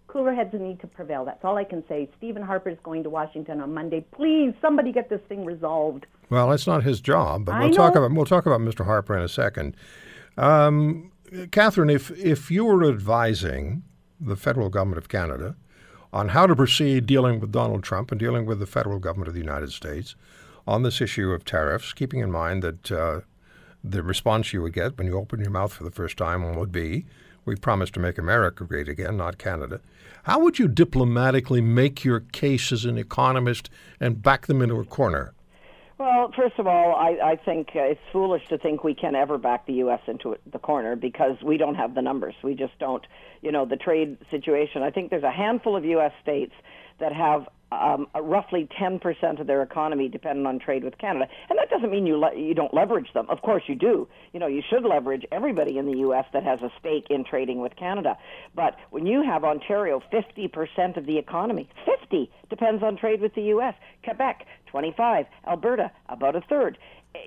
cooler 0.06 0.34
heads 0.34 0.54
need 0.54 0.80
to 0.82 0.88
prevail. 0.88 1.26
That's 1.26 1.44
all 1.44 1.58
I 1.58 1.64
can 1.64 1.84
say. 1.90 2.08
Stephen 2.18 2.44
Harper 2.44 2.70
is 2.70 2.78
going 2.84 3.04
to 3.04 3.10
Washington 3.10 3.60
on 3.62 3.74
Monday. 3.74 4.06
Please, 4.16 4.54
somebody 4.62 4.92
get 4.92 5.10
this 5.10 5.20
thing 5.28 5.44
resolved. 5.44 6.06
Well, 6.30 6.50
that's 6.50 6.68
not 6.68 6.84
his 6.84 7.00
job, 7.00 7.46
but 7.46 7.56
I 7.56 7.60
we'll 7.62 7.74
talk 7.74 7.96
about 7.96 8.12
we'll 8.12 8.26
talk 8.26 8.46
about 8.46 8.60
Mr. 8.60 8.86
Harper 8.86 9.16
in 9.16 9.24
a 9.24 9.30
second. 9.30 9.76
Um, 10.38 11.12
Catherine, 11.52 11.90
if 11.90 12.12
if 12.12 12.52
you 12.52 12.66
were 12.66 12.88
advising 12.88 13.84
the 14.20 14.36
federal 14.36 14.70
government 14.70 14.98
of 14.98 15.10
Canada 15.10 15.56
on 16.12 16.30
how 16.30 16.48
to 16.48 16.56
proceed 16.56 17.06
dealing 17.06 17.40
with 17.40 17.52
Donald 17.52 17.84
Trump 17.84 18.12
and 18.12 18.20
dealing 18.20 18.46
with 18.46 18.60
the 18.60 18.66
federal 18.66 19.00
government 19.00 19.28
of 19.28 19.34
the 19.34 19.40
United 19.40 19.72
States 19.72 20.16
on 20.66 20.84
this 20.84 21.02
issue 21.02 21.32
of 21.32 21.46
tariffs, 21.46 21.94
keeping 21.94 22.20
in 22.20 22.32
mind 22.32 22.64
that 22.64 22.92
uh, 22.92 23.22
the 23.84 24.04
response 24.04 24.52
you 24.54 24.62
would 24.62 24.74
get 24.74 24.98
when 24.98 25.08
you 25.08 25.18
open 25.18 25.40
your 25.40 25.50
mouth 25.50 25.74
for 25.74 25.84
the 25.84 25.92
first 25.92 26.18
time 26.18 26.56
would 26.56 26.72
be, 26.72 27.06
"We 27.46 27.56
promise 27.56 27.90
to 27.92 28.00
make 28.00 28.18
America 28.18 28.66
great 28.66 28.90
again, 28.90 29.18
not 29.18 29.38
Canada." 29.38 29.80
How 30.24 30.40
would 30.40 30.60
you 30.60 30.68
diplomatically 30.68 31.62
make 31.62 32.04
your 32.04 32.20
case 32.20 32.74
as 32.74 32.84
an 32.84 32.98
economist 32.98 33.70
and 34.00 34.22
back 34.22 34.48
them 34.48 34.62
into 34.62 34.80
a 34.80 34.84
corner? 34.84 35.34
Well, 35.98 36.32
first 36.36 36.60
of 36.60 36.68
all, 36.68 36.96
I, 36.96 37.18
I 37.24 37.36
think 37.38 37.70
uh, 37.76 37.80
it's 37.80 38.02
foolish 38.12 38.48
to 38.50 38.58
think 38.60 38.84
we 38.84 38.94
can 38.94 39.16
ever 39.16 39.40
back 39.40 39.66
the 39.66 39.74
U.S. 39.74 40.02
into 40.08 40.36
the 40.52 40.60
corner 40.60 40.96
because 40.96 41.42
we 41.42 41.58
don't 41.58 41.74
have 41.74 41.96
the 41.96 42.04
numbers. 42.04 42.36
We 42.44 42.54
just 42.54 42.78
don't. 42.80 43.06
You 43.42 43.52
know, 43.52 43.66
the 43.66 43.78
trade 43.78 44.18
situation. 44.30 44.84
I 44.84 44.92
think 44.92 45.10
there's 45.10 45.24
a 45.24 45.32
handful 45.32 45.76
of 45.76 45.86
U.S. 45.86 46.12
states 46.22 46.54
that 47.00 47.14
have 47.14 47.48
um, 47.72 48.08
roughly 48.16 48.68
10% 48.80 49.40
of 49.42 49.48
their 49.48 49.62
economy 49.62 50.08
dependent 50.08 50.48
on 50.48 50.60
trade 50.60 50.84
with 50.84 50.98
Canada, 50.98 51.28
and 51.50 51.60
that 51.60 51.70
doesn't 51.70 51.92
mean 51.92 52.06
you 52.06 52.18
le- 52.18 52.36
you 52.36 52.54
don't 52.54 52.74
leverage 52.74 53.12
them. 53.14 53.26
Of 53.30 53.42
course, 53.42 53.64
you 53.68 53.76
do. 53.76 54.08
You 54.34 54.40
know, 54.40 54.48
you 54.48 54.62
should 54.70 54.84
leverage 54.84 55.26
everybody 55.32 55.78
in 55.78 55.86
the 55.86 55.98
U.S. 56.00 56.26
that 56.34 56.44
has 56.44 56.62
a 56.62 56.72
stake 56.80 57.08
in 57.10 57.26
trading 57.26 57.60
with 57.60 57.76
Canada. 57.76 58.18
But 58.56 58.78
when 58.92 59.06
you 59.06 59.22
have 59.22 59.44
Ontario, 59.44 60.02
50% 60.14 60.98
of 60.98 61.06
the 61.06 61.18
economy, 61.18 61.70
50 61.86 62.32
depends 62.50 62.84
on 62.84 62.98
trade 62.98 63.20
with 63.22 63.36
the 63.36 63.44
U.S. 63.44 63.76
Quebec, 64.04 64.46
25. 64.68 65.26
Alberta, 65.46 65.92
about 66.08 66.36
a 66.36 66.42
third. 66.42 66.78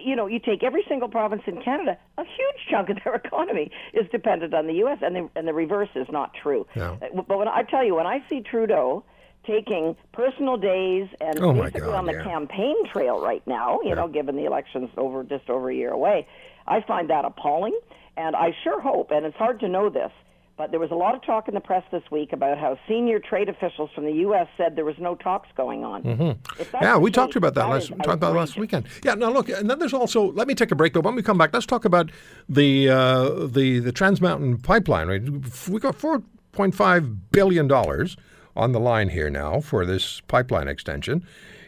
You 0.03 0.15
know, 0.17 0.27
you 0.27 0.39
take 0.39 0.63
every 0.63 0.85
single 0.89 1.09
province 1.09 1.43
in 1.47 1.61
Canada, 1.63 1.99
a 2.17 2.23
huge 2.23 2.67
chunk 2.71 2.89
of 2.91 2.99
their 3.05 3.15
economy 3.25 3.71
is 3.93 4.07
dependent 4.11 4.55
on 4.55 4.67
the 4.67 4.75
U.S., 4.75 4.99
and 5.03 5.17
the, 5.17 5.29
and 5.37 5.47
the 5.47 5.55
reverse 5.55 5.89
is 5.95 6.07
not 6.11 6.33
true. 6.41 6.67
Yeah. 6.77 6.93
Uh, 7.03 7.23
But 7.27 7.39
when 7.39 7.49
I 7.49 7.63
tell 7.63 7.85
you, 7.85 7.95
when 7.95 8.07
I 8.07 8.23
see 8.29 8.41
Trudeau 8.41 9.05
taking 9.47 9.97
personal 10.13 10.57
days 10.57 11.09
and 11.21 11.39
Oh, 11.41 11.53
basically 11.53 11.81
God, 11.81 11.95
on 11.95 12.07
the 12.07 12.13
yeah. 12.13 12.25
campaign 12.25 12.77
trail 12.93 13.21
right 13.21 13.43
now, 13.47 13.81
you 13.83 13.95
know, 13.95 14.09
given 14.09 14.37
the 14.37 14.45
election's 14.45 14.91
over 14.97 15.23
just 15.25 15.49
over 15.49 15.71
a 15.71 15.75
year 15.75 15.91
away, 15.91 16.27
I 16.67 16.81
find 16.83 17.09
that 17.11 17.25
appalling. 17.25 17.79
And 18.17 18.37
I 18.37 18.55
sure 18.65 18.81
hope, 18.81 19.11
and 19.13 19.25
it's 19.25 19.37
hard 19.37 19.61
to 19.61 19.69
know 19.69 19.89
this, 19.89 20.11
but 20.59 20.73
there 20.73 20.81
was 20.81 20.91
a 20.91 20.95
lot 20.95 21.15
of 21.15 21.23
talk 21.25 21.49
in 21.49 21.55
the 21.55 21.61
press 21.61 21.85
this 21.91 22.03
week 22.11 22.35
about 22.35 22.59
how 22.59 22.79
senior 22.87 23.19
trade 23.19 23.49
officials 23.49 23.89
from 23.95 24.05
the 24.05 24.13
U.S. 24.13 24.47
said 24.59 24.77
there 24.77 24.85
was 24.85 24.99
no 24.99 25.15
talks 25.15 25.49
going 25.57 25.85
on. 25.85 26.03
Mm-hmm. 26.03 26.63
Yeah, 26.83 26.99
we 26.99 27.11
talked 27.11 27.33
case, 27.33 27.39
about 27.39 27.55
that, 27.55 27.67
last 27.69 27.85
is 27.85 27.89
talked 27.89 28.09
about 28.09 28.35
last 28.35 28.59
weekend. 28.59 28.87
Yeah, 29.03 29.15
now 29.15 29.31
look, 29.31 29.49
and 29.49 29.71
then 29.71 29.79
there's 29.79 29.95
also. 29.95 30.33
Let 30.33 30.49
me 30.49 30.55
take 30.55 30.71
a 30.71 30.75
break, 30.75 30.93
but 30.93 31.03
when 31.03 31.15
we 31.15 31.23
come 31.23 31.39
back, 31.39 31.55
let's 31.55 31.65
talk 31.65 31.87
about 31.87 32.11
the 32.47 32.91
uh, 32.91 33.47
the 33.47 33.79
the 33.79 33.93
Trans 33.93 34.21
Mountain 34.21 34.59
Pipeline. 34.59 35.09
Right? 35.09 35.23
We 35.69 35.81
got 35.81 35.95
four 35.95 36.23
point 36.53 36.75
five 36.75 37.31
billion 37.33 37.67
dollars 37.67 38.19
on 38.57 38.73
the 38.73 38.81
line 38.81 39.11
here 39.11 39.31
now 39.31 39.61
for 39.61 39.87
this 39.87 40.21
pipeline 40.23 40.69
extension, 40.69 41.25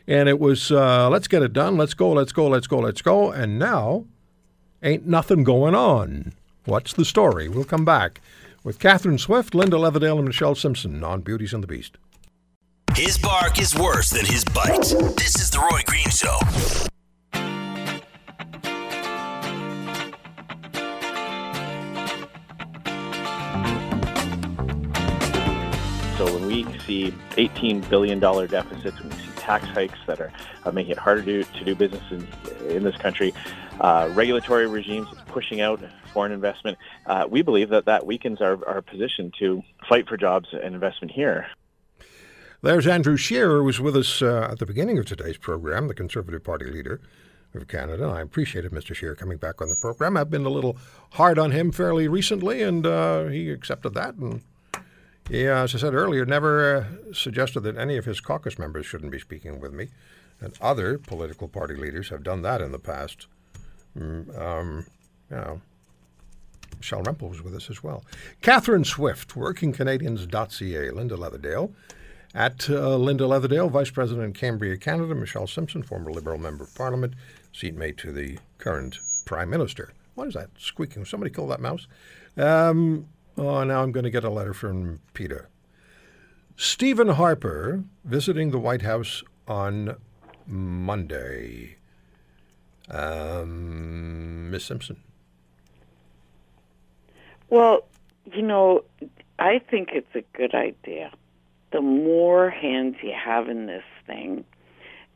and 0.07 0.29
it 0.29 0.39
was 0.39 0.71
uh, 0.71 1.09
let's 1.09 1.29
get 1.29 1.43
it 1.43 1.53
done, 1.53 1.77
let's 1.77 1.95
go, 1.95 2.11
let's 2.13 2.33
go, 2.33 2.49
let's 2.49 2.67
go, 2.67 2.79
let's 2.79 3.03
go, 3.03 3.31
and 3.31 3.59
now 3.59 4.05
ain't 4.83 5.07
nothing 5.07 5.45
going 5.45 5.75
on. 5.75 6.33
What's 6.65 6.93
the 6.93 7.05
story? 7.05 7.49
We'll 7.49 7.65
come 7.65 7.85
back 7.85 8.21
with 8.65 8.79
Catherine 8.79 9.19
Swift, 9.19 9.55
Linda 9.55 9.77
Leatherdale, 9.77 10.19
and 10.19 10.27
Michelle 10.27 10.55
Simson 10.55 11.03
on 11.03 11.23
Beauties 11.23 11.53
and 11.53 11.63
the 11.63 11.67
Beast. 11.67 11.97
His 12.95 13.19
bark 13.19 13.59
is 13.59 13.75
worse 13.75 14.11
than 14.11 14.27
his 14.27 14.45
bite. 14.45 14.83
This 15.17 15.41
is 15.41 15.51
the 15.51 15.59
Roy 15.59 15.81
Green 15.87 16.11
Show. 16.11 16.91
See 26.87 27.11
$18 27.33 27.89
billion 27.89 28.19
deficits, 28.19 29.01
when 29.01 29.11
we 29.11 29.17
see 29.17 29.31
tax 29.37 29.67
hikes 29.67 29.99
that 30.07 30.21
are 30.21 30.33
uh, 30.65 30.73
making 30.73 30.93
it 30.93 30.99
harder 30.99 31.23
to, 31.23 31.45
to 31.45 31.65
do 31.65 31.75
business 31.75 32.03
in, 32.11 32.27
in 32.69 32.83
this 32.85 32.97
country, 32.97 33.33
uh, 33.81 34.11
regulatory 34.13 34.67
regimes 34.67 35.09
pushing 35.27 35.61
out 35.61 35.81
foreign 36.13 36.33
investment, 36.33 36.79
uh, 37.07 37.27
we 37.29 37.43
believe 37.43 37.71
that 37.71 37.87
that 37.87 38.07
weakens 38.07 38.41
our, 38.41 38.65
our 38.69 38.83
position 38.83 39.33
to 39.39 39.63
fight 39.89 40.09
for 40.09 40.17
jobs 40.17 40.49
and 40.53 40.75
investment 40.75 41.11
here. 41.11 41.47
There's 42.61 42.87
Andrew 42.87 43.17
Scheer, 43.17 43.49
who 43.59 43.65
was 43.65 43.81
with 43.81 43.97
us 43.97 44.23
uh, 44.23 44.49
at 44.53 44.61
the 44.61 44.67
beginning 44.67 44.99
of 44.99 45.07
today's 45.07 45.37
program, 45.37 45.89
the 45.89 45.95
Conservative 45.95 46.45
Party 46.45 46.67
leader 46.67 47.01
of 47.55 47.67
Canada. 47.67 48.05
I 48.07 48.21
appreciated 48.21 48.71
Mr. 48.71 48.95
Scheer 48.95 49.15
coming 49.15 49.39
back 49.39 49.61
on 49.61 49.69
the 49.69 49.77
program. 49.81 50.17
I've 50.17 50.31
been 50.31 50.47
a 50.47 50.51
little 50.51 50.77
hard 51.13 51.39
on 51.39 51.51
him 51.51 51.73
fairly 51.73 52.07
recently, 52.07 52.63
and 52.63 52.87
uh, 52.87 53.25
he 53.25 53.51
accepted 53.51 53.95
that. 53.95 54.15
And 54.15 54.43
he, 55.29 55.49
uh, 55.49 55.65
as 55.65 55.75
I 55.75 55.79
said 55.79 55.95
earlier, 55.95 56.25
never 56.25 56.77
uh, 56.77 57.13
suggested 57.13 57.61
that 57.61 57.77
any 57.77 57.97
of 57.97 58.05
his 58.05 58.21
caucus 58.21 58.59
members 58.59 58.87
shouldn't 58.87 59.13
be 59.13 59.19
speaking 59.19 59.61
with 59.61 59.73
me. 59.73 59.89
And 60.41 60.55
other 60.61 60.99
political 60.99 61.47
party 61.47 61.75
leaders 61.75 62.09
have 62.09 62.23
done 62.23 62.43
that 62.43 62.61
in 62.61 62.73
the 62.73 62.79
past. 62.79 63.29
Mm, 63.97 64.39
um, 64.41 64.87
you 65.31 65.37
know, 65.37 65.61
Michelle 66.79 67.03
Rempel 67.03 67.29
was 67.29 67.43
with 67.43 67.55
us 67.55 67.71
as 67.71 67.83
well. 67.83 68.05
Catherine 68.41 68.85
Swift, 68.85 69.35
WorkingCanadians.ca, 69.35 70.91
Linda 70.91 71.17
Leatherdale. 71.17 71.73
At 72.35 72.69
uh, 72.71 72.97
Linda 72.97 73.25
Leatherdale, 73.25 73.71
Vice 73.71 73.91
President 73.91 74.27
of 74.27 74.35
Cambria, 74.35 74.77
Canada, 74.79 75.15
Michelle 75.15 75.47
Simson, 75.47 75.83
former 75.83 76.11
Liberal 76.11 76.39
Member 76.39 76.65
of 76.65 76.75
Parliament, 76.75 77.15
seatmate 77.53 77.99
to 77.99 78.11
the 78.11 78.39
current 78.59 78.99
Prime 79.27 79.51
Minister. 79.51 79.93
What 80.15 80.29
is 80.29 80.35
that 80.35 80.49
squeaking? 80.59 81.05
Somebody 81.05 81.31
kill 81.31 81.47
that 81.49 81.61
mouse? 81.61 81.87
Um, 82.37 83.07
oh, 83.37 83.65
now 83.65 83.83
I'm 83.83 83.93
going 83.93 84.05
to 84.05 84.11
get 84.11 84.25
a 84.25 84.31
letter 84.31 84.55
from 84.55 85.01
Peter. 85.15 85.49
Stephen 86.57 87.09
Harper 87.09 87.85
visiting 88.05 88.51
the 88.51 88.59
White 88.59 88.83
House 88.83 89.23
on 89.49 89.97
Monday. 90.47 91.77
Um, 92.91 94.51
Miss 94.51 94.65
Simson. 94.65 95.03
Well, 97.49 97.85
you 98.33 98.43
know, 98.43 98.85
I 99.39 99.59
think 99.59 99.91
it's 99.93 100.15
a 100.15 100.23
good 100.37 100.55
idea. 100.55 101.13
The 101.73 101.81
more 101.81 102.51
hands 102.51 102.97
you 103.03 103.13
have 103.13 103.49
in 103.49 103.67
this 103.67 103.85
thing, 104.07 104.45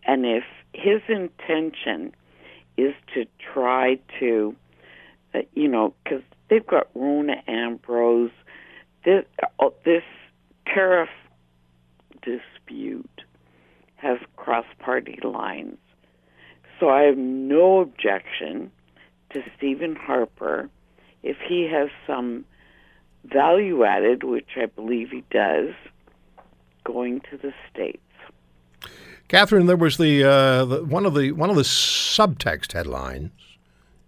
and 0.04 0.24
if 0.24 0.44
his 0.72 1.02
intention 1.08 2.14
is 2.76 2.94
to 3.14 3.26
try 3.52 3.98
to, 4.20 4.54
uh, 5.34 5.40
you 5.54 5.68
know, 5.68 5.94
because 6.02 6.22
they've 6.48 6.66
got 6.66 6.88
Rona 6.94 7.42
Ambrose, 7.46 8.30
this, 9.04 9.24
uh, 9.58 9.68
this 9.84 10.04
tariff 10.66 11.10
dispute 12.22 13.22
has 13.96 14.18
crossed 14.36 14.78
party 14.96 15.18
lines. 15.22 15.78
So 16.80 16.88
I 16.88 17.02
have 17.02 17.16
no 17.16 17.80
objection 17.80 18.70
to 19.30 19.42
Stephen 19.56 19.96
Harper 19.96 20.68
if 21.22 21.36
he 21.46 21.68
has 21.70 21.88
some 22.06 22.44
value 23.24 23.84
added, 23.84 24.22
which 24.22 24.50
I 24.56 24.66
believe 24.66 25.10
he 25.10 25.24
does, 25.30 25.74
going 26.84 27.20
to 27.30 27.36
the 27.36 27.52
states. 27.70 27.98
Catherine, 29.28 29.66
there 29.66 29.76
was 29.76 29.96
the, 29.96 30.22
uh, 30.22 30.64
the 30.64 30.84
one 30.84 31.04
of 31.04 31.14
the 31.14 31.32
one 31.32 31.50
of 31.50 31.56
the 31.56 31.62
subtext 31.62 32.72
headlines, 32.72 33.32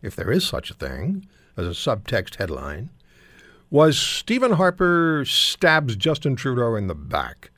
if 0.00 0.14
there 0.14 0.30
is 0.30 0.47
such 0.47 0.71
a 0.71 0.75
thing 0.75 1.26
as 1.57 1.66
a 1.66 1.71
subtext 1.71 2.37
headline, 2.37 2.90
was 3.68 3.99
Stephen 3.99 4.52
Harper 4.52 5.25
stabs 5.26 5.97
Justin 5.97 6.37
Trudeau 6.37 6.76
in 6.76 6.87
the 6.87 6.95
back. 6.95 7.50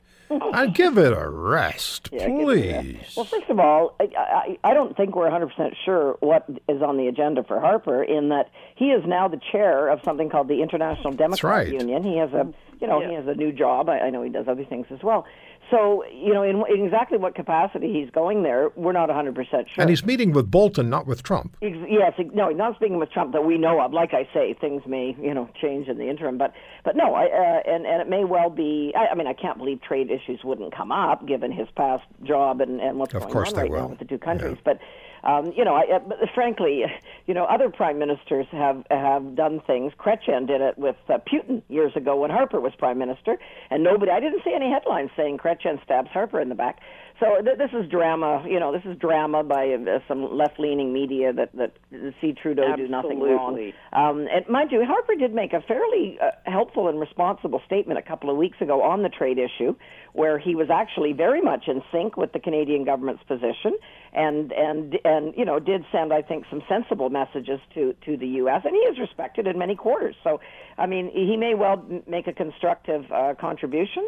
I'd 0.57 0.73
give 0.73 0.97
it 0.97 1.13
a 1.13 1.29
rest, 1.29 2.09
Yeah, 2.11 2.27
give 2.27 2.37
it 2.37 2.41
a 2.41 2.73
rest. 2.73 2.87
please. 2.87 3.13
Well, 3.15 3.25
first 3.25 3.49
of 3.49 3.59
all, 3.59 3.95
I, 3.99 4.09
I, 4.17 4.57
I 4.63 4.73
don't 4.73 4.95
think 4.95 5.15
we're 5.15 5.29
100% 5.29 5.75
sure 5.85 6.17
what 6.19 6.47
is 6.67 6.81
on 6.81 6.97
the 6.97 7.07
agenda 7.07 7.43
for 7.43 7.59
Harper 7.59 8.03
in 8.03 8.29
that 8.29 8.49
he 8.75 8.85
is 8.85 9.03
now 9.05 9.27
the 9.27 9.39
chair 9.51 9.87
of 9.89 9.99
something 10.03 10.29
called 10.29 10.47
the 10.47 10.61
International 10.61 11.13
Democrat 11.13 11.67
right. 11.67 11.67
Union. 11.67 12.03
He 12.03 12.17
has 12.17 12.31
a, 12.33 12.51
you 12.79 12.87
know, 12.87 13.07
he 13.07 13.13
has 13.13 13.27
a 13.27 13.35
new 13.35 13.51
job. 13.51 13.89
I, 13.89 13.99
I 13.99 14.09
know 14.09 14.23
he 14.23 14.29
does 14.29 14.47
other 14.47 14.65
things 14.65 14.87
as 14.89 14.99
well. 15.03 15.25
So, 15.71 16.03
you 16.11 16.33
know, 16.33 16.43
in, 16.43 16.61
in 16.69 16.85
exactly 16.85 17.17
what 17.17 17.33
capacity 17.33 17.93
he's 17.93 18.11
going 18.11 18.43
there, 18.43 18.69
we're 18.75 18.91
not 18.91 19.07
100% 19.07 19.35
sure. 19.49 19.65
And 19.77 19.89
he's 19.89 20.05
meeting 20.05 20.33
with 20.33 20.51
Bolton, 20.51 20.89
not 20.89 21.07
with 21.07 21.23
Trump. 21.23 21.55
Ex- 21.61 21.77
Yes, 21.89 22.13
no, 22.33 22.49
not 22.49 22.75
speaking 22.75 22.97
with 22.97 23.11
Trump 23.11 23.31
that 23.31 23.45
we 23.45 23.57
know 23.57 23.79
of. 23.79 23.93
Like 23.93 24.13
I 24.13 24.27
say, 24.33 24.53
things 24.59 24.83
may 24.85 25.15
you 25.19 25.33
know 25.33 25.49
change 25.61 25.87
in 25.87 25.97
the 25.97 26.09
interim, 26.09 26.37
but 26.37 26.53
but 26.83 26.95
no, 26.95 27.13
I, 27.13 27.25
uh, 27.25 27.61
and 27.71 27.85
and 27.85 28.01
it 28.01 28.09
may 28.09 28.23
well 28.23 28.49
be. 28.49 28.93
I, 28.95 29.07
I 29.11 29.15
mean, 29.15 29.27
I 29.27 29.33
can't 29.33 29.57
believe 29.57 29.81
trade 29.81 30.09
issues 30.11 30.41
wouldn't 30.43 30.75
come 30.75 30.91
up 30.91 31.25
given 31.27 31.51
his 31.51 31.67
past 31.75 32.03
job 32.23 32.59
and 32.61 32.81
and 32.81 32.97
what's 32.97 33.13
Of 33.13 33.23
going 33.31 33.47
on 33.47 33.53
right 33.53 33.71
now 33.71 33.87
with 33.87 33.99
the 33.99 34.05
two 34.05 34.17
countries. 34.17 34.57
But 34.63 34.79
um, 35.23 35.53
you 35.55 35.63
know, 35.63 35.75
I, 35.75 35.95
uh, 35.95 35.99
but 35.99 36.17
frankly, 36.33 36.83
you 37.27 37.33
know, 37.33 37.45
other 37.45 37.69
prime 37.69 37.99
ministers 37.99 38.45
have 38.51 38.83
have 38.89 39.35
done 39.35 39.61
things. 39.65 39.93
Chrétien 39.99 40.47
did 40.47 40.61
it 40.61 40.77
with 40.77 40.95
uh, 41.09 41.17
Putin 41.31 41.61
years 41.69 41.93
ago 41.95 42.17
when 42.17 42.31
Harper 42.31 42.59
was 42.59 42.73
prime 42.77 42.97
minister, 42.97 43.37
and 43.69 43.83
nobody. 43.83 44.11
I 44.11 44.19
didn't 44.19 44.43
see 44.43 44.53
any 44.53 44.71
headlines 44.71 45.11
saying 45.15 45.37
Chrétien 45.37 45.83
stabs 45.83 46.09
Harper 46.11 46.39
in 46.39 46.49
the 46.49 46.55
back. 46.55 46.79
So 47.19 47.39
th- 47.43 47.57
this 47.57 47.69
is 47.79 47.89
drama. 47.89 48.43
You 48.47 48.59
know, 48.59 48.71
this 48.71 48.81
is 48.85 48.97
drama 48.97 49.43
by 49.43 49.73
uh, 49.73 49.99
some 50.07 50.35
left-leaning 50.35 50.91
media 50.91 51.31
that 51.33 51.51
that 51.55 51.73
see 52.19 52.33
Trudeau 52.33 52.75
do 52.75 52.87
nothing 52.87 53.19
wrong. 53.19 53.71
Um, 53.93 54.27
and 54.33 54.47
mind 54.49 54.71
you, 54.71 54.83
Harper 54.85 55.15
did 55.15 55.33
make 55.33 55.53
a 55.53 55.61
fairly 55.61 56.17
uh, 56.21 56.31
helpful 56.45 56.87
and 56.87 56.99
responsible 56.99 57.61
statement 57.65 57.99
a 57.99 58.01
couple 58.01 58.29
of 58.29 58.37
weeks 58.37 58.57
ago 58.59 58.81
on 58.81 59.03
the 59.03 59.09
trade 59.09 59.37
issue, 59.37 59.75
where 60.13 60.39
he 60.39 60.55
was 60.55 60.69
actually 60.71 61.13
very 61.13 61.41
much 61.41 61.65
in 61.67 61.83
sync 61.91 62.17
with 62.17 62.33
the 62.33 62.39
Canadian 62.39 62.85
government's 62.85 63.23
position, 63.23 63.77
and 64.13 64.51
and 64.51 64.97
and 65.05 65.33
you 65.37 65.45
know 65.45 65.59
did 65.59 65.85
send 65.91 66.11
I 66.13 66.21
think 66.21 66.45
some 66.49 66.61
sensible 66.67 67.09
messages 67.09 67.59
to 67.73 67.93
to 68.05 68.17
the 68.17 68.27
U.S. 68.43 68.61
and 68.65 68.73
he 68.73 68.79
is 68.81 68.99
respected 68.99 69.47
in 69.47 69.57
many 69.57 69.75
quarters. 69.75 70.15
So, 70.23 70.39
I 70.77 70.85
mean, 70.85 71.09
he 71.13 71.37
may 71.37 71.53
well 71.53 71.83
m- 71.89 72.03
make 72.07 72.27
a 72.27 72.33
constructive 72.33 73.09
uh, 73.11 73.33
contribution. 73.39 74.07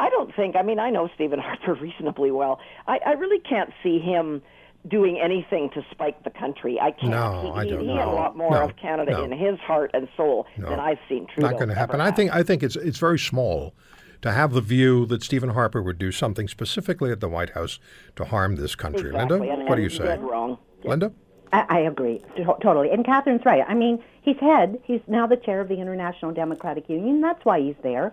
I 0.00 0.08
don't 0.10 0.34
think. 0.34 0.56
I 0.56 0.62
mean, 0.62 0.78
I 0.78 0.90
know 0.90 1.08
Stephen 1.14 1.38
Harper 1.42 1.74
reasonably 1.74 2.30
well. 2.30 2.58
I, 2.86 2.98
I 3.06 3.10
really 3.12 3.38
can't 3.40 3.70
see 3.82 3.98
him 3.98 4.42
doing 4.88 5.20
anything 5.22 5.70
to 5.74 5.84
spike 5.92 6.24
the 6.24 6.30
country. 6.30 6.78
I 6.80 6.90
can't. 6.90 7.10
No, 7.12 7.52
he, 7.54 7.60
I 7.60 7.64
he- 7.64 7.70
don't 7.70 7.80
he 7.84 7.88
had 7.96 8.08
a 8.08 8.10
lot 8.10 8.36
more 8.36 8.50
No, 8.50 8.62
of 8.64 8.76
Canada 8.76 9.12
no. 9.12 9.24
in 9.24 9.32
his 9.32 9.58
heart 9.60 9.90
and 9.94 10.08
soul 10.16 10.46
No. 10.56 10.70
than 10.70 10.80
I've 10.80 10.98
seen 11.08 11.26
Trudeau. 11.26 11.50
not 11.50 11.56
going 11.58 11.68
to 11.68 11.74
happen. 11.74 12.00
I 12.00 12.10
think 12.10 12.32
I 12.34 12.42
think 12.42 12.62
it's 12.62 12.74
it's 12.76 12.98
very 12.98 13.18
small 13.18 13.74
to 14.22 14.32
have 14.32 14.52
the 14.52 14.60
view 14.60 15.04
that 15.06 15.22
Stephen 15.22 15.50
Harper 15.50 15.82
would 15.82 15.98
do 15.98 16.10
something 16.10 16.48
specifically 16.48 17.10
at 17.10 17.20
the 17.20 17.28
White 17.28 17.50
House 17.50 17.78
to 18.16 18.24
harm 18.24 18.56
this 18.56 18.74
country. 18.74 19.10
exactly. 19.10 19.38
Linda, 19.38 19.52
and, 19.52 19.68
what 19.68 19.76
do 19.76 19.82
you 19.82 19.90
say? 19.90 20.16
wrong. 20.18 20.58
Linda? 20.84 21.12
I, 21.52 21.66
I 21.68 21.78
agree 21.80 22.22
to- 22.36 22.56
totally. 22.62 22.90
And 22.90 23.04
Catherine's 23.04 23.44
right. 23.44 23.64
I 23.66 23.74
mean, 23.74 24.02
he's 24.22 24.38
head. 24.38 24.80
He's 24.84 25.00
now 25.06 25.26
the 25.26 25.36
chair 25.36 25.60
of 25.60 25.68
the 25.68 25.78
International 25.80 26.32
Democratic 26.32 26.88
Union. 26.88 27.20
That's 27.20 27.44
why 27.44 27.60
he's 27.60 27.74
there. 27.82 28.12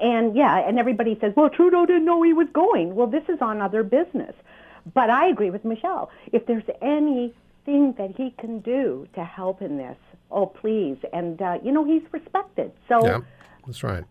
And 0.00 0.34
yeah, 0.34 0.66
and 0.66 0.78
everybody 0.78 1.18
says, 1.20 1.34
well, 1.36 1.50
Trudeau 1.50 1.84
didn't 1.84 2.04
know 2.04 2.22
he 2.22 2.32
was 2.32 2.48
going. 2.52 2.94
Well, 2.94 3.06
this 3.06 3.24
is 3.28 3.38
on 3.40 3.60
other 3.60 3.82
business. 3.82 4.34
But 4.94 5.10
I 5.10 5.28
agree 5.28 5.50
with 5.50 5.64
Michelle. 5.64 6.10
If 6.32 6.46
there's 6.46 6.64
anything 6.80 7.94
that 7.98 8.14
he 8.16 8.30
can 8.38 8.60
do 8.60 9.06
to 9.14 9.24
help 9.24 9.60
in 9.60 9.76
this, 9.76 9.96
oh, 10.30 10.46
please. 10.46 10.96
And, 11.12 11.40
uh, 11.42 11.58
you 11.62 11.70
know, 11.70 11.84
he's 11.84 12.02
respected. 12.12 12.72
So 12.88 13.04
Yeah, 13.04 13.20
that's 13.66 13.82
right. 13.82 14.04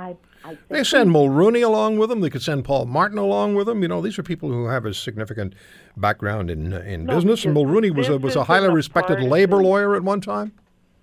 I, 0.00 0.16
I 0.44 0.56
They 0.68 0.84
send 0.84 1.10
Mulroney 1.10 1.64
along 1.64 1.98
with 1.98 2.08
them. 2.08 2.20
They 2.20 2.30
could 2.30 2.42
send 2.42 2.64
Paul 2.64 2.86
Martin 2.86 3.18
along 3.18 3.54
with 3.54 3.66
them. 3.66 3.82
You 3.82 3.88
know, 3.88 4.00
these 4.00 4.18
are 4.18 4.22
people 4.22 4.48
who 4.50 4.66
have 4.66 4.84
a 4.86 4.94
significant 4.94 5.54
background 5.96 6.50
in 6.50 6.72
in 6.72 7.06
business. 7.06 7.44
And 7.44 7.56
Mulroney 7.56 7.94
was 7.94 8.08
a 8.08 8.18
was 8.18 8.36
a 8.36 8.44
highly 8.44 8.66
a 8.68 8.70
respected 8.70 9.14
partisan- 9.14 9.30
labor 9.30 9.62
lawyer 9.62 9.94
at 9.96 10.02
one 10.02 10.20
time. 10.20 10.52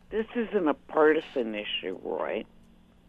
This 0.09 0.25
isn't 0.35 0.67
a 0.67 0.73
partisan 0.73 1.53
issue, 1.53 1.99
Roy. 2.03 2.45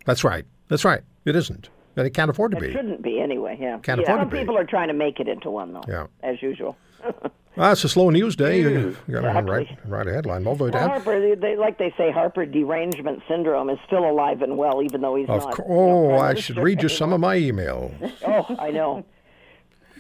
That's 0.04 0.24
right. 0.24 0.44
That's 0.68 0.84
right. 0.84 1.02
It 1.24 1.36
isn't. 1.36 1.68
And 1.96 2.06
it 2.06 2.10
can't 2.10 2.30
afford 2.30 2.50
to 2.52 2.56
It 2.58 2.60
be. 2.60 2.66
It 2.68 2.72
shouldn't 2.72 3.02
be 3.02 3.20
anyway. 3.20 3.56
Yeah. 3.60 3.78
Can't 3.82 4.00
yeah. 4.00 4.04
afford 4.04 4.18
to 4.18 4.22
Some 4.24 4.30
be. 4.30 4.38
people 4.38 4.58
are 4.58 4.64
trying 4.64 4.88
to 4.88 4.94
make 4.94 5.20
it 5.20 5.28
into 5.28 5.50
one 5.50 5.72
though. 5.72 5.84
Yeah. 5.88 6.06
As 6.22 6.42
usual. 6.42 6.76
Well, 7.58 7.72
it's 7.72 7.84
a 7.84 7.88
slow 7.88 8.10
news 8.10 8.36
day. 8.36 8.60
You, 8.60 8.96
you 9.06 9.14
got 9.20 9.32
to 9.32 9.42
write, 9.42 9.68
write 9.86 10.06
a 10.06 10.12
headline. 10.12 10.46
Although, 10.46 10.68
Well, 10.70 10.88
Harper, 10.88 11.20
they, 11.20 11.34
they, 11.34 11.56
like 11.56 11.78
they 11.78 11.92
say, 11.98 12.10
Harper 12.10 12.46
derangement 12.46 13.22
syndrome 13.28 13.68
is 13.70 13.78
still 13.86 14.08
alive 14.08 14.42
and 14.42 14.56
well, 14.56 14.82
even 14.82 15.00
though 15.00 15.16
he's 15.16 15.28
of 15.28 15.42
not. 15.44 15.54
course. 15.54 15.68
you 15.68 15.74
know, 15.74 16.10
Oh, 16.12 16.18
I 16.18 16.34
should 16.34 16.56
read 16.58 16.82
you 16.82 16.88
some 16.88 17.12
of 17.12 17.20
my 17.20 17.36
emails. 17.36 17.92
Oh, 18.26 18.56
I 18.58 18.70
know. 18.70 19.04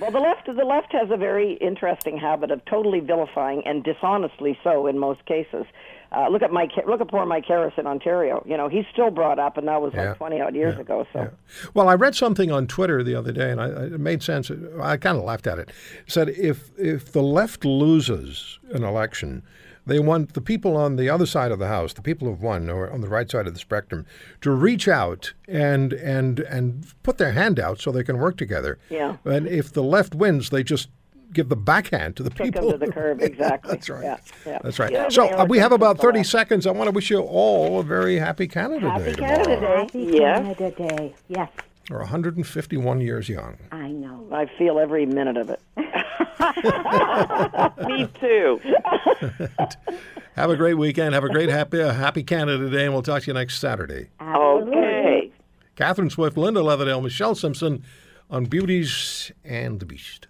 Well, 0.00 0.10
the 0.10 0.20
left 0.20 0.46
the 0.46 0.64
left 0.64 0.92
has 0.92 1.10
a 1.10 1.16
very 1.16 1.54
interesting 1.54 2.16
habit 2.18 2.50
of 2.50 2.64
totally 2.66 3.00
vilifying 3.00 3.62
and 3.66 3.82
dishonestly 3.82 4.58
so 4.62 4.86
in 4.86 4.98
most 4.98 5.24
cases. 5.26 5.64
Uh, 6.10 6.26
look 6.30 6.40
at 6.42 6.50
Mike. 6.50 6.70
Look 6.86 7.00
at 7.02 7.08
poor 7.08 7.26
Mike 7.26 7.44
Harris 7.46 7.74
in 7.76 7.86
Ontario. 7.86 8.42
You 8.46 8.56
know, 8.56 8.68
he's 8.68 8.86
still 8.90 9.10
brought 9.10 9.38
up, 9.38 9.58
and 9.58 9.68
that 9.68 9.82
was 9.82 9.92
Yeah. 9.94 10.08
like 10.10 10.16
twenty 10.18 10.40
odd 10.40 10.54
years 10.54 10.78
ago. 10.78 11.06
So 11.12 11.30
Well, 11.74 11.88
I 11.88 11.94
read 11.94 12.14
something 12.14 12.50
on 12.50 12.66
Twitter 12.66 13.02
the 13.02 13.14
other 13.14 13.32
day, 13.32 13.50
and 13.50 13.60
I, 13.60 13.66
I- 13.66 13.84
it 13.86 14.00
made 14.00 14.22
sense. 14.22 14.50
I 14.80 14.96
kind 14.96 15.18
of 15.18 15.24
laughed 15.24 15.46
at 15.46 15.58
it. 15.58 15.68
It 16.06 16.10
said 16.12 16.30
if 16.30 16.70
if 16.78 17.12
the 17.12 17.22
left 17.22 17.64
loses 17.64 18.58
an 18.72 18.84
election, 18.84 19.42
they 19.88 19.98
want 19.98 20.34
the 20.34 20.40
people 20.40 20.76
on 20.76 20.96
the 20.96 21.08
other 21.10 21.26
side 21.26 21.50
of 21.50 21.58
the 21.58 21.66
house, 21.68 21.92
the 21.92 22.02
people 22.02 22.28
who've 22.28 22.42
won, 22.42 22.70
or 22.70 22.90
on 22.90 23.00
the 23.00 23.08
right 23.08 23.28
side 23.30 23.46
of 23.46 23.54
the 23.54 23.58
spectrum, 23.60 24.06
to 24.42 24.50
reach 24.52 24.86
out 24.88 25.32
and 25.48 25.92
and 25.94 26.40
and 26.40 26.86
put 27.02 27.18
their 27.18 27.32
hand 27.32 27.58
out 27.58 27.80
so 27.80 27.90
they 27.90 28.04
can 28.04 28.18
work 28.18 28.36
together. 28.36 28.78
Yeah. 28.90 29.16
And 29.24 29.46
if 29.48 29.72
the 29.72 29.82
left 29.82 30.14
wins, 30.14 30.50
they 30.50 30.62
just 30.62 30.88
give 31.32 31.50
the 31.50 31.56
backhand 31.56 32.16
to 32.16 32.22
the 32.22 32.30
Kick 32.30 32.40
'em 32.40 32.52
people. 32.52 32.72
to 32.72 32.78
the 32.78 32.90
curb, 32.90 33.20
exactly. 33.30 33.72
That's 33.72 33.88
right. 33.90 34.02
Yeah, 34.04 34.16
yeah. 34.46 34.58
That's 34.62 34.78
right. 34.78 34.90
Yeah. 34.92 35.08
So 35.10 35.26
uh, 35.28 35.44
we 35.46 35.58
have 35.58 35.72
about 35.72 35.98
thirty 35.98 36.22
seconds. 36.24 36.66
I 36.66 36.70
want 36.70 36.88
to 36.88 36.92
wish 36.92 37.10
you 37.10 37.18
all 37.20 37.80
a 37.80 37.82
very 37.82 38.16
happy 38.16 38.46
Canada 38.48 38.88
Happy 38.90 39.04
Day 39.12 39.14
Canada 39.14 39.54
tomorrow. 39.56 39.86
Day. 39.86 40.04
Happy 40.04 40.16
Yes. 40.16 40.56
Canada 40.56 40.96
Day. 40.96 41.14
Yes, 41.28 41.50
Or 41.90 41.98
151 41.98 43.00
years 43.00 43.28
young. 43.28 43.56
I 43.72 43.88
know. 43.88 44.26
I 44.32 44.46
feel 44.58 44.78
every 44.78 45.06
minute 45.06 45.36
of 45.36 45.50
it. 45.50 45.60
Me 47.86 48.08
too. 48.20 48.60
Have 50.36 50.50
a 50.50 50.56
great 50.56 50.74
weekend. 50.74 51.14
Have 51.14 51.24
a 51.24 51.28
great 51.28 51.48
happy 51.48 51.80
uh, 51.82 51.92
happy 51.92 52.22
Canada 52.22 52.70
Day, 52.70 52.84
and 52.84 52.92
we'll 52.92 53.02
talk 53.02 53.22
to 53.22 53.26
you 53.28 53.34
next 53.34 53.58
Saturday. 53.58 54.10
Okay. 54.20 55.32
Catherine 55.74 56.10
Swift, 56.10 56.36
Linda 56.36 56.60
Leatherdale, 56.60 57.02
Michelle 57.02 57.34
Simson 57.34 57.82
on 58.30 58.44
Beauties 58.44 59.32
and 59.44 59.80
the 59.80 59.86
Beast. 59.86 60.28